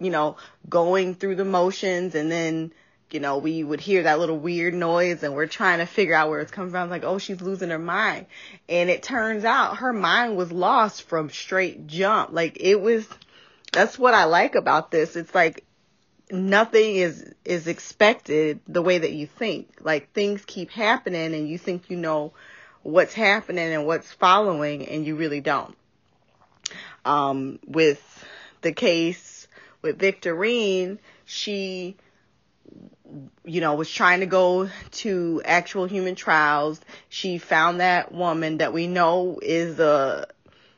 [0.00, 0.36] you know,
[0.68, 2.72] going through the motions and then
[3.10, 6.28] you know, we would hear that little weird noise and we're trying to figure out
[6.28, 6.90] where it's coming from.
[6.90, 8.26] Like, oh, she's losing her mind.
[8.68, 12.32] And it turns out her mind was lost from straight jump.
[12.32, 13.08] Like it was,
[13.72, 15.16] that's what I like about this.
[15.16, 15.64] It's like
[16.30, 19.78] nothing is, is expected the way that you think.
[19.80, 22.32] Like things keep happening and you think you know
[22.82, 25.76] what's happening and what's following and you really don't.
[27.04, 28.02] Um, with
[28.60, 29.38] the case
[29.82, 31.96] with Victorine, she,
[33.44, 36.80] you know, was trying to go to actual human trials.
[37.08, 40.28] She found that woman that we know is the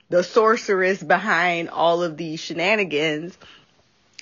[0.09, 3.37] the sorceress behind all of these shenanigans.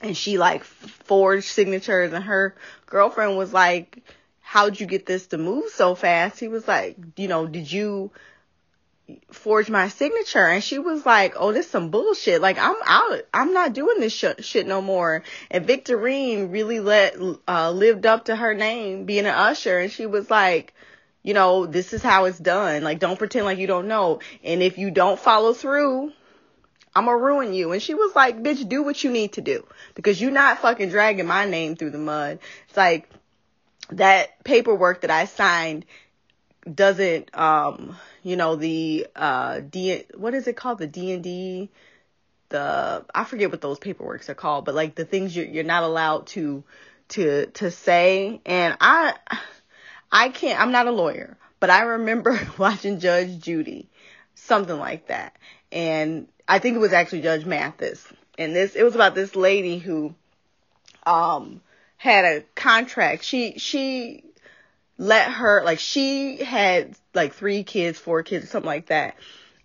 [0.03, 2.55] And she like forged signatures and her
[2.87, 4.03] girlfriend was like,
[4.41, 6.41] How'd you get this to move so fast?
[6.41, 8.11] He was like, you know, did you
[9.31, 12.43] forge my signature and she was like oh this some bullshit.
[12.43, 13.23] Like i'm out.
[13.33, 15.23] I'm not doing this sh- shit no more.
[15.51, 20.07] And victorine really let uh lived up to her name being an usher and she
[20.07, 20.75] was like
[21.23, 22.83] you know this is how it's done.
[22.83, 24.21] Like don't pretend like you don't know.
[24.45, 26.13] And if you don't follow through
[26.95, 27.73] i'm gonna ruin you.
[27.73, 30.91] And she was like bitch do what you need to do because you're not fucking
[30.91, 32.41] dragging my name through the mud.
[32.69, 33.09] It's like
[33.91, 35.87] that paperwork that i signed
[36.73, 37.97] doesn't um
[38.29, 40.79] you know the uh D what is it called?
[40.79, 41.71] The D and D
[42.51, 45.83] the I forget what those paperworks are called but like the things you're you're not
[45.83, 46.63] allowed to
[47.09, 48.41] to to say.
[48.45, 49.15] And I
[50.13, 53.89] I can't I'm not a lawyer but I remember watching Judge Judy
[54.35, 55.35] something like that.
[55.73, 58.07] And I think it was actually Judge Mathis.
[58.37, 60.15] And this it was about this lady who
[61.07, 61.63] um
[61.97, 63.25] had a contract.
[63.25, 64.25] She she
[64.99, 69.15] let her like she had like three kids, four kids, something like that.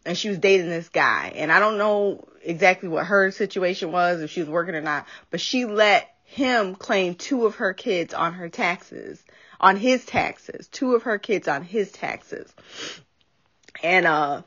[0.06, 1.34] And she was dating this guy.
[1.36, 5.08] And I don't know exactly what her situation was, if she was working or not,
[5.32, 9.24] but she let him claim two of her kids on her taxes,
[9.60, 12.54] on his taxes, two of her kids on his taxes.
[13.82, 14.42] And, uh,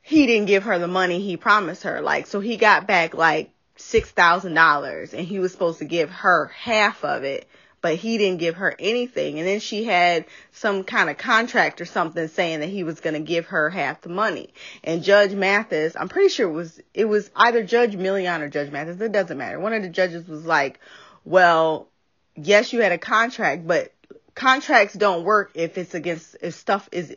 [0.00, 2.00] he didn't give her the money he promised her.
[2.00, 7.04] Like, so he got back like $6,000 and he was supposed to give her half
[7.04, 7.48] of it
[7.82, 9.38] but he didn't give her anything.
[9.38, 13.14] And then she had some kind of contract or something saying that he was going
[13.14, 14.54] to give her half the money.
[14.82, 18.70] And Judge Mathis, I'm pretty sure it was, it was either Judge Milian or Judge
[18.70, 19.00] Mathis.
[19.00, 19.60] It doesn't matter.
[19.60, 20.78] One of the judges was like,
[21.24, 21.88] well,
[22.36, 23.92] yes, you had a contract, but
[24.34, 27.14] contracts don't work if it's against, if stuff is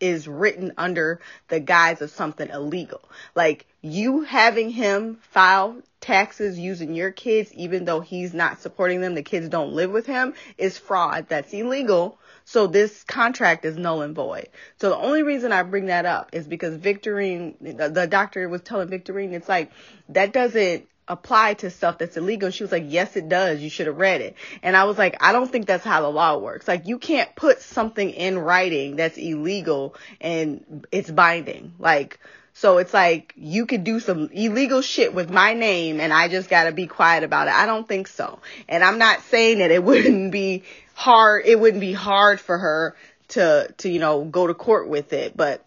[0.00, 3.00] is written under the guise of something illegal.
[3.36, 9.14] Like you having him file taxes using your kids, even though he's not supporting them,
[9.14, 11.26] the kids don't live with him, is fraud.
[11.28, 12.18] That's illegal.
[12.44, 14.48] So this contract is null and void.
[14.78, 18.60] So the only reason I bring that up is because Victorine, the, the doctor was
[18.60, 19.70] telling Victorine, it's like,
[20.10, 22.46] that doesn't apply to stuff that's illegal.
[22.46, 23.60] And she was like, yes, it does.
[23.60, 24.36] You should have read it.
[24.62, 26.66] And I was like, I don't think that's how the law works.
[26.66, 31.74] Like you can't put something in writing that's illegal and it's binding.
[31.78, 32.18] Like,
[32.54, 36.48] so it's like you could do some illegal shit with my name and I just
[36.48, 37.54] gotta be quiet about it.
[37.54, 38.40] I don't think so.
[38.68, 42.96] And I'm not saying that it wouldn't be hard, it wouldn't be hard for her
[43.28, 45.64] to to you know go to court with it, but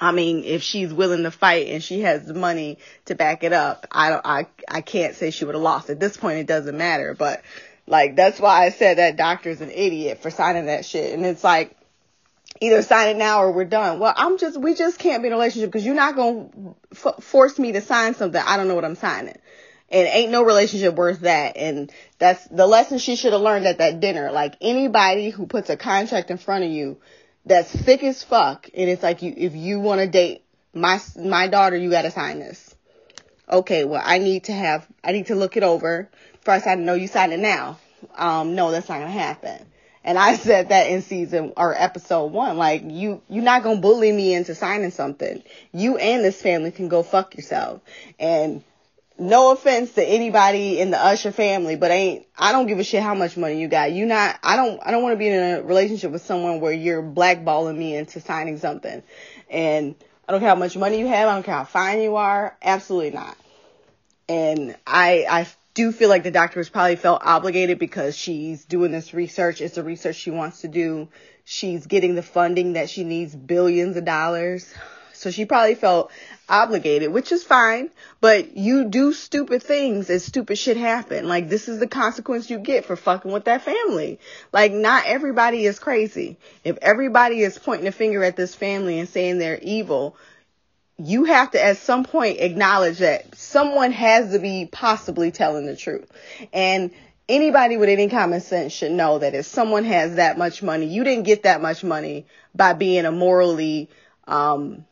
[0.00, 3.52] I mean, if she's willing to fight and she has the money to back it
[3.52, 5.88] up, I don't, I, I can't say she would have lost.
[5.88, 7.14] At this point, it doesn't matter.
[7.14, 7.42] But
[7.86, 11.14] like, that's why I said that doctor's an idiot for signing that shit.
[11.14, 11.75] And it's like,
[12.60, 13.98] either sign it now or we're done.
[13.98, 16.76] Well, I'm just, we just can't be in a relationship because you're not going to
[16.92, 18.40] f- force me to sign something.
[18.44, 19.38] I don't know what I'm signing.
[19.88, 21.56] And ain't no relationship worth that.
[21.56, 24.32] And that's the lesson she should have learned at that dinner.
[24.32, 26.98] Like anybody who puts a contract in front of you
[27.46, 30.42] that's thick as fuck, and it's like you if you want to date
[30.74, 32.74] my my daughter, you got to sign this.
[33.48, 36.10] Okay, well I need to have I need to look it over.
[36.40, 37.78] First, I know you signed it now.
[38.16, 39.64] Um, no, that's not gonna happen.
[40.06, 44.12] And I said that in season or episode one, like you you're not gonna bully
[44.12, 45.42] me into signing something.
[45.72, 47.80] You and this family can go fuck yourself.
[48.20, 48.62] And
[49.18, 53.02] no offense to anybody in the Usher family, but ain't I don't give a shit
[53.02, 53.90] how much money you got.
[53.90, 56.72] You not I don't I don't want to be in a relationship with someone where
[56.72, 59.02] you're blackballing me into signing something.
[59.50, 59.96] And
[60.28, 62.56] I don't care how much money you have, I don't care how fine you are,
[62.62, 63.36] absolutely not.
[64.28, 65.46] And I I
[65.76, 69.60] do feel like the doctor has probably felt obligated because she's doing this research.
[69.60, 71.08] It's the research she wants to do.
[71.44, 74.72] She's getting the funding that she needs, billions of dollars.
[75.12, 76.10] So she probably felt
[76.48, 77.90] obligated, which is fine,
[78.22, 81.28] but you do stupid things and stupid shit happen.
[81.28, 84.18] Like this is the consequence you get for fucking with that family.
[84.52, 86.38] Like not everybody is crazy.
[86.64, 90.16] If everybody is pointing a finger at this family and saying they're evil,
[90.98, 95.76] you have to at some point acknowledge that someone has to be possibly telling the
[95.76, 96.10] truth.
[96.52, 96.90] And
[97.28, 101.04] anybody with any common sense should know that if someone has that much money, you
[101.04, 103.90] didn't get that much money by being a morally
[104.26, 104.84] um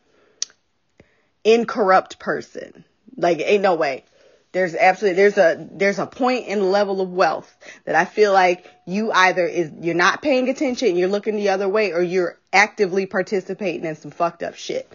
[1.43, 2.85] incorrupt person.
[3.17, 4.03] Like ain't no way.
[4.51, 7.53] There's absolutely there's a there's a point in the level of wealth
[7.85, 11.67] that I feel like you either is you're not paying attention, you're looking the other
[11.67, 14.89] way, or you're actively participating in some fucked up shit.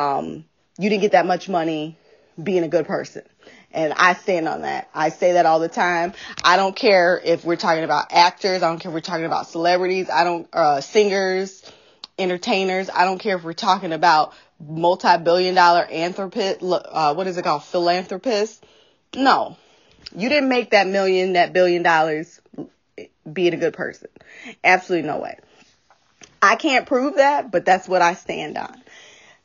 [0.00, 0.44] Um,
[0.78, 1.96] you didn't get that much money
[2.42, 3.22] being a good person.
[3.72, 4.88] And I stand on that.
[4.94, 6.14] I say that all the time.
[6.42, 8.62] I don't care if we're talking about actors.
[8.62, 10.08] I don't care if we're talking about celebrities.
[10.10, 11.62] I don't, uh, singers,
[12.18, 12.90] entertainers.
[12.90, 17.64] I don't care if we're talking about multi-billion dollar anthropist, uh, what is it called?
[17.64, 18.64] Philanthropist.
[19.14, 19.56] No,
[20.14, 22.40] you didn't make that million, that billion dollars
[23.30, 24.08] being a good person.
[24.62, 25.38] Absolutely no way.
[26.42, 28.82] I can't prove that, but that's what I stand on.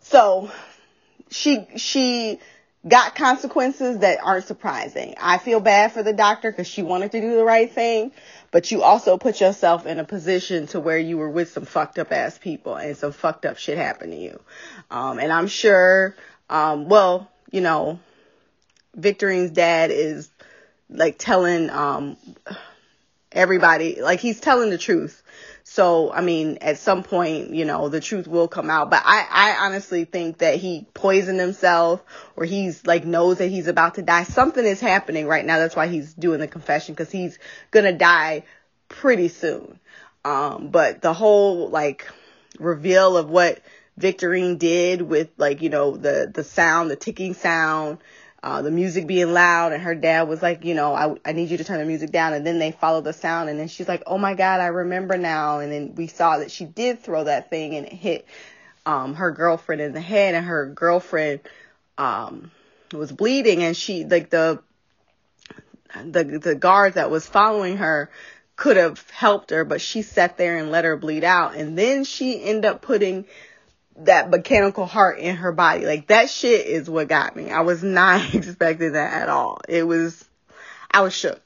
[0.07, 0.51] So
[1.31, 2.39] she, she
[2.87, 5.15] got consequences that aren't surprising.
[5.19, 8.11] I feel bad for the doctor because she wanted to do the right thing,
[8.51, 11.97] but you also put yourself in a position to where you were with some fucked
[11.97, 14.39] up ass people and some fucked up shit happened to you.
[14.91, 16.15] Um, and I'm sure,
[16.51, 17.99] um, well, you know,
[18.93, 20.29] Victorine's dad is
[20.87, 22.15] like telling, um,
[23.31, 25.23] everybody, like he's telling the truth.
[25.75, 28.89] So, I mean, at some point, you know, the truth will come out.
[28.89, 32.01] But I, I honestly think that he poisoned himself
[32.37, 34.23] or he's like knows that he's about to die.
[34.23, 35.57] Something is happening right now.
[35.57, 37.39] That's why he's doing the confession because he's
[37.71, 38.43] gonna die
[38.87, 39.77] pretty soon.
[40.23, 42.07] Um, but the whole like
[42.57, 43.59] reveal of what
[43.99, 47.97] Victorine did with like, you know, the, the sound, the ticking sound,
[48.45, 51.49] uh, the music being loud and her dad was like, you know, I, I need
[51.49, 52.33] you to turn the music down.
[52.33, 55.17] And then they follow the sound and then she's like, oh my God, I remember
[55.17, 55.59] now.
[55.59, 58.27] And then we saw that she did throw that thing and it hit,
[58.85, 61.39] um, her girlfriend in the head and her girlfriend,
[61.97, 62.51] um,
[62.93, 64.61] was bleeding and she, like the,
[66.03, 68.11] the, the guard that was following her
[68.55, 71.55] could have helped her, but she sat there and let her bleed out.
[71.55, 73.25] And then she ended up putting
[73.97, 75.85] that mechanical heart in her body.
[75.85, 77.51] Like that shit is what got me.
[77.51, 79.61] I was not expecting that at all.
[79.67, 80.23] It was,
[80.91, 81.41] I was shook.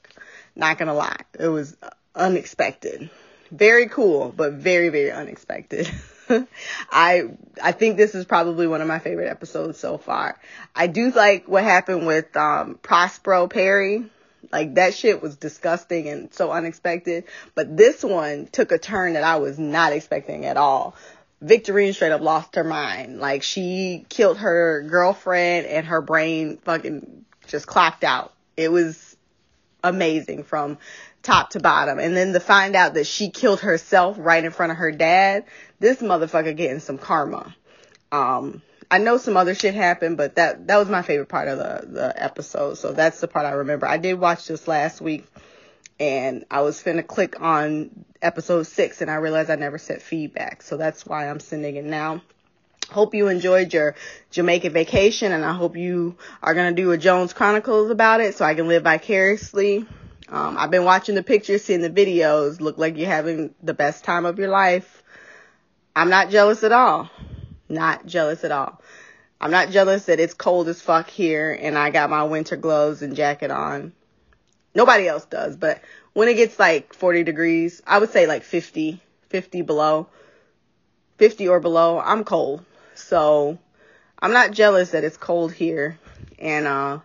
[0.56, 1.20] Not gonna lie.
[1.38, 1.76] It was
[2.14, 3.08] unexpected.
[3.50, 5.90] Very cool, but very, very unexpected.
[6.90, 7.24] I,
[7.62, 10.38] I think this is probably one of my favorite episodes so far.
[10.74, 14.04] I do like what happened with, um, Prospero Perry.
[14.52, 17.24] Like that shit was disgusting and so unexpected.
[17.54, 20.96] But this one took a turn that I was not expecting at all.
[21.42, 23.18] Victorine straight up lost her mind.
[23.18, 28.32] Like she killed her girlfriend and her brain fucking just clocked out.
[28.56, 29.16] It was
[29.82, 30.78] amazing from
[31.22, 31.98] top to bottom.
[31.98, 35.44] And then to find out that she killed herself right in front of her dad,
[35.78, 37.54] this motherfucker getting some karma.
[38.12, 41.58] Um, I know some other shit happened, but that that was my favorite part of
[41.58, 42.74] the the episode.
[42.76, 43.86] So that's the part I remember.
[43.86, 45.26] I did watch this last week
[46.00, 50.62] and I was finna click on episode six and I realized I never sent feedback.
[50.62, 52.22] So that's why I'm sending it now.
[52.90, 53.94] Hope you enjoyed your
[54.30, 58.46] Jamaican vacation and I hope you are to do a Jones Chronicles about it so
[58.46, 59.86] I can live vicariously.
[60.28, 62.60] Um, I've been watching the pictures, seeing the videos.
[62.60, 65.02] Look like you're having the best time of your life.
[65.94, 67.10] I'm not jealous at all.
[67.68, 68.80] Not jealous at all.
[69.40, 73.02] I'm not jealous that it's cold as fuck here and I got my winter gloves
[73.02, 73.92] and jacket on.
[74.74, 75.80] Nobody else does, but
[76.12, 80.08] when it gets like 40 degrees, I would say like 50, 50 below,
[81.18, 82.64] 50 or below, I'm cold.
[82.94, 83.58] So
[84.18, 85.98] I'm not jealous that it's cold here
[86.38, 86.98] and uh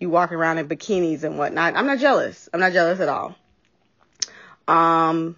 [0.00, 1.74] you walk around in bikinis and whatnot.
[1.74, 2.48] I'm not jealous.
[2.52, 3.34] I'm not jealous at all.
[4.66, 5.36] Um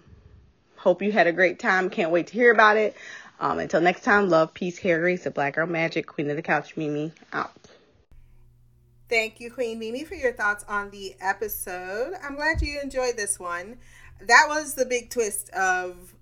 [0.77, 1.89] hope you had a great time.
[1.89, 2.95] Can't wait to hear about it.
[3.39, 6.43] Um, until next time, love, peace, hair grease, the Black Girl Magic, Queen of the
[6.43, 7.51] Couch, Mimi, out.
[9.11, 12.13] Thank you, Queen Mimi, for your thoughts on the episode.
[12.23, 13.75] I'm glad you enjoyed this one.
[14.21, 16.15] That was the big twist of,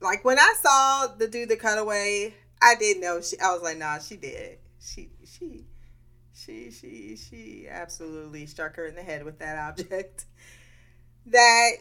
[0.00, 3.38] like, when I saw the do the cutaway, I didn't know she.
[3.38, 4.58] I was like, nah, she did.
[4.80, 5.66] She, she,
[6.34, 10.26] she, she, she absolutely struck her in the head with that object.
[11.26, 11.72] That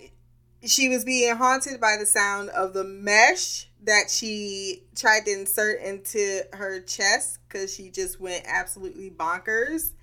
[0.66, 5.80] she was being haunted by the sound of the mesh that she tried to insert
[5.80, 9.94] into her chest because she just went absolutely bonkers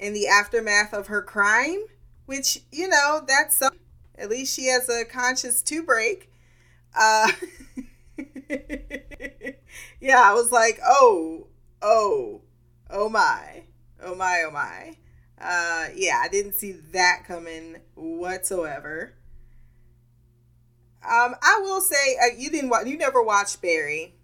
[0.00, 1.84] in the aftermath of her crime,
[2.26, 6.32] which, you know, that's at least she has a conscious to break.
[6.98, 7.30] Uh,
[10.00, 11.46] yeah, I was like, oh,
[11.82, 12.40] oh,
[12.88, 13.62] oh my,
[14.02, 14.96] oh my, oh my.
[15.40, 19.14] Uh, yeah, I didn't see that coming whatsoever.
[21.02, 24.14] Um, I will say uh, you didn't watch, you never watched Barry,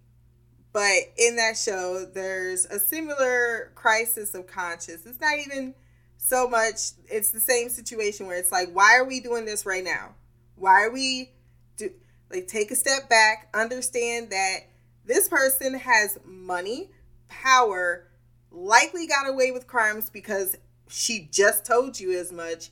[0.77, 5.07] but in that show, there's a similar crisis of conscience.
[5.07, 5.74] It's not even
[6.19, 6.90] so much.
[7.11, 10.16] It's the same situation where it's like, why are we doing this right now?
[10.55, 11.31] Why are we
[11.78, 11.93] do
[12.31, 14.69] like take a step back, understand that
[15.07, 16.90] this person has money,
[17.28, 18.09] power,
[18.53, 20.57] likely got away with crimes because
[20.90, 22.69] she just told you as much,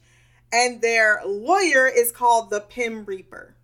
[0.52, 3.55] and their lawyer is called the Pym Reaper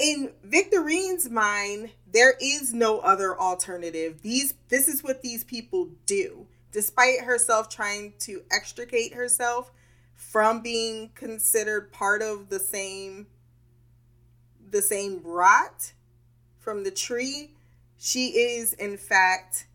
[0.00, 4.22] in Victorine's mind, there is no other alternative.
[4.22, 6.46] These this is what these people do.
[6.72, 9.72] Despite herself trying to extricate herself
[10.14, 13.26] from being considered part of the same
[14.70, 15.92] the same rot
[16.58, 17.54] from the tree,
[17.98, 19.66] she is in fact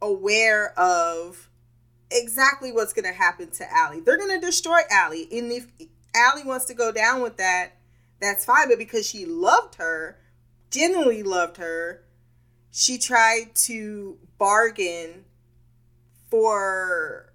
[0.00, 1.48] aware of
[2.10, 4.00] exactly what's going to happen to Allie.
[4.00, 5.28] They're going to destroy Allie.
[5.32, 5.68] And if
[6.14, 7.72] Allie wants to go down with that,
[8.20, 8.68] that's fine.
[8.68, 10.18] But because she loved her,
[10.72, 12.02] genuinely loved her,
[12.72, 15.24] she tried to bargain
[16.30, 17.32] for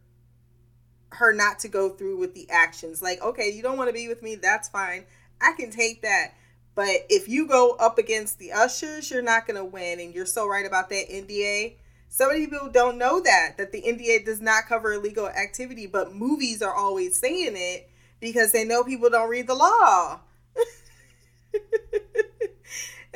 [1.12, 3.02] her not to go through with the actions.
[3.02, 5.06] Like, okay, you don't want to be with me, that's fine.
[5.40, 6.34] I can take that.
[6.76, 10.00] But if you go up against the ushers, you're not going to win.
[10.00, 11.76] And you're so right about that NDA.
[12.10, 16.14] So many people don't know that, that the NDA does not cover illegal activity, but
[16.14, 17.90] movies are always saying it
[18.20, 20.20] because they know people don't read the law.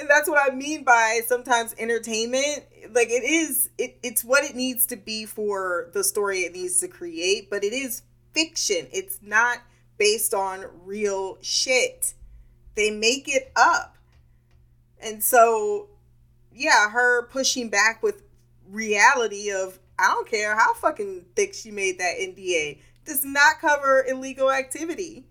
[0.02, 2.66] and that's what I mean by sometimes entertainment.
[2.92, 6.80] Like it is it, it's what it needs to be for the story it needs
[6.80, 8.02] to create, but it is
[8.34, 8.88] fiction.
[8.92, 9.60] It's not
[10.00, 12.16] based on real shit.
[12.76, 13.96] They make it up.
[15.00, 15.90] And so
[16.52, 18.24] yeah, her pushing back with
[18.68, 24.04] reality of I don't care how fucking thick she made that NDA does not cover
[24.08, 25.26] illegal activity.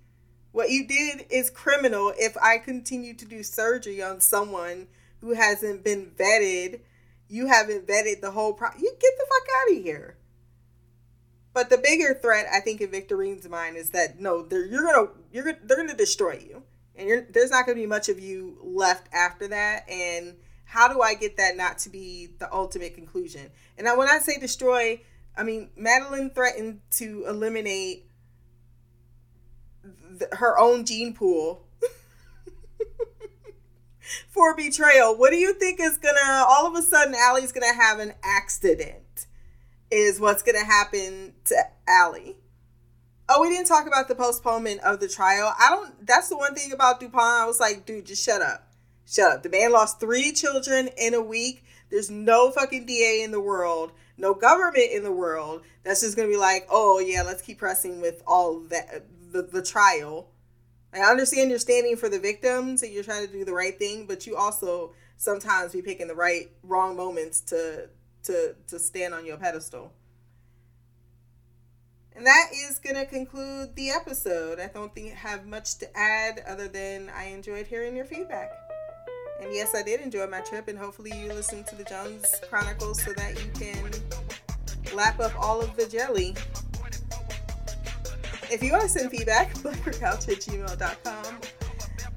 [0.52, 4.88] What you did is criminal if I continue to do surgery on someone
[5.20, 6.80] who hasn't been vetted.
[7.28, 10.16] You haven't vetted the whole pro you get the fuck out of here.
[11.52, 15.08] But the bigger threat, I think, in Victorine's mind is that no, they're you're gonna
[15.32, 16.62] you're gonna, they're gonna destroy you,
[16.96, 19.88] and there's not gonna be much of you left after that.
[19.88, 23.50] And how do I get that not to be the ultimate conclusion?
[23.76, 25.00] And now, when I say destroy,
[25.36, 28.09] I mean Madeline threatened to eliminate
[30.18, 31.66] th- her own gene pool
[34.28, 35.16] for betrayal.
[35.16, 39.26] What do you think is gonna all of a sudden Allie's gonna have an accident?
[39.90, 41.56] Is what's gonna happen to
[41.88, 42.36] Allie.
[43.28, 45.54] Oh, we didn't talk about the postponement of the trial.
[45.58, 47.20] I don't that's the one thing about Dupin.
[47.20, 48.66] I was like, dude, just shut up.
[49.06, 49.42] Shut up.
[49.42, 51.64] The man lost three children in a week.
[51.90, 56.28] There's no fucking DA in the world, no government in the world that's just gonna
[56.28, 60.28] be like, oh yeah, let's keep pressing with all that the, the trial.
[60.92, 64.06] I understand you're standing for the victims and you're trying to do the right thing,
[64.06, 67.88] but you also sometimes be picking the right wrong moments to
[68.24, 69.92] to to stand on your pedestal.
[72.14, 74.58] And that is gonna conclude the episode.
[74.58, 78.50] I don't think I have much to add other than I enjoyed hearing your feedback.
[79.40, 83.02] And yes, I did enjoy my trip, and hopefully you listen to the Jones Chronicles
[83.02, 83.90] so that you can
[84.94, 86.34] lap up all of the jelly.
[88.50, 91.40] If you want to send feedback, blackgirlcouch at gmail.com.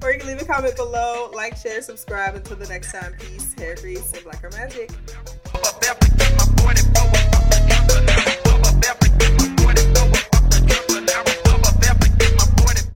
[0.02, 2.34] Or you can leave a comment below, like, share, subscribe.
[2.34, 4.90] Until the next time, peace, hair grease, and blacker magic.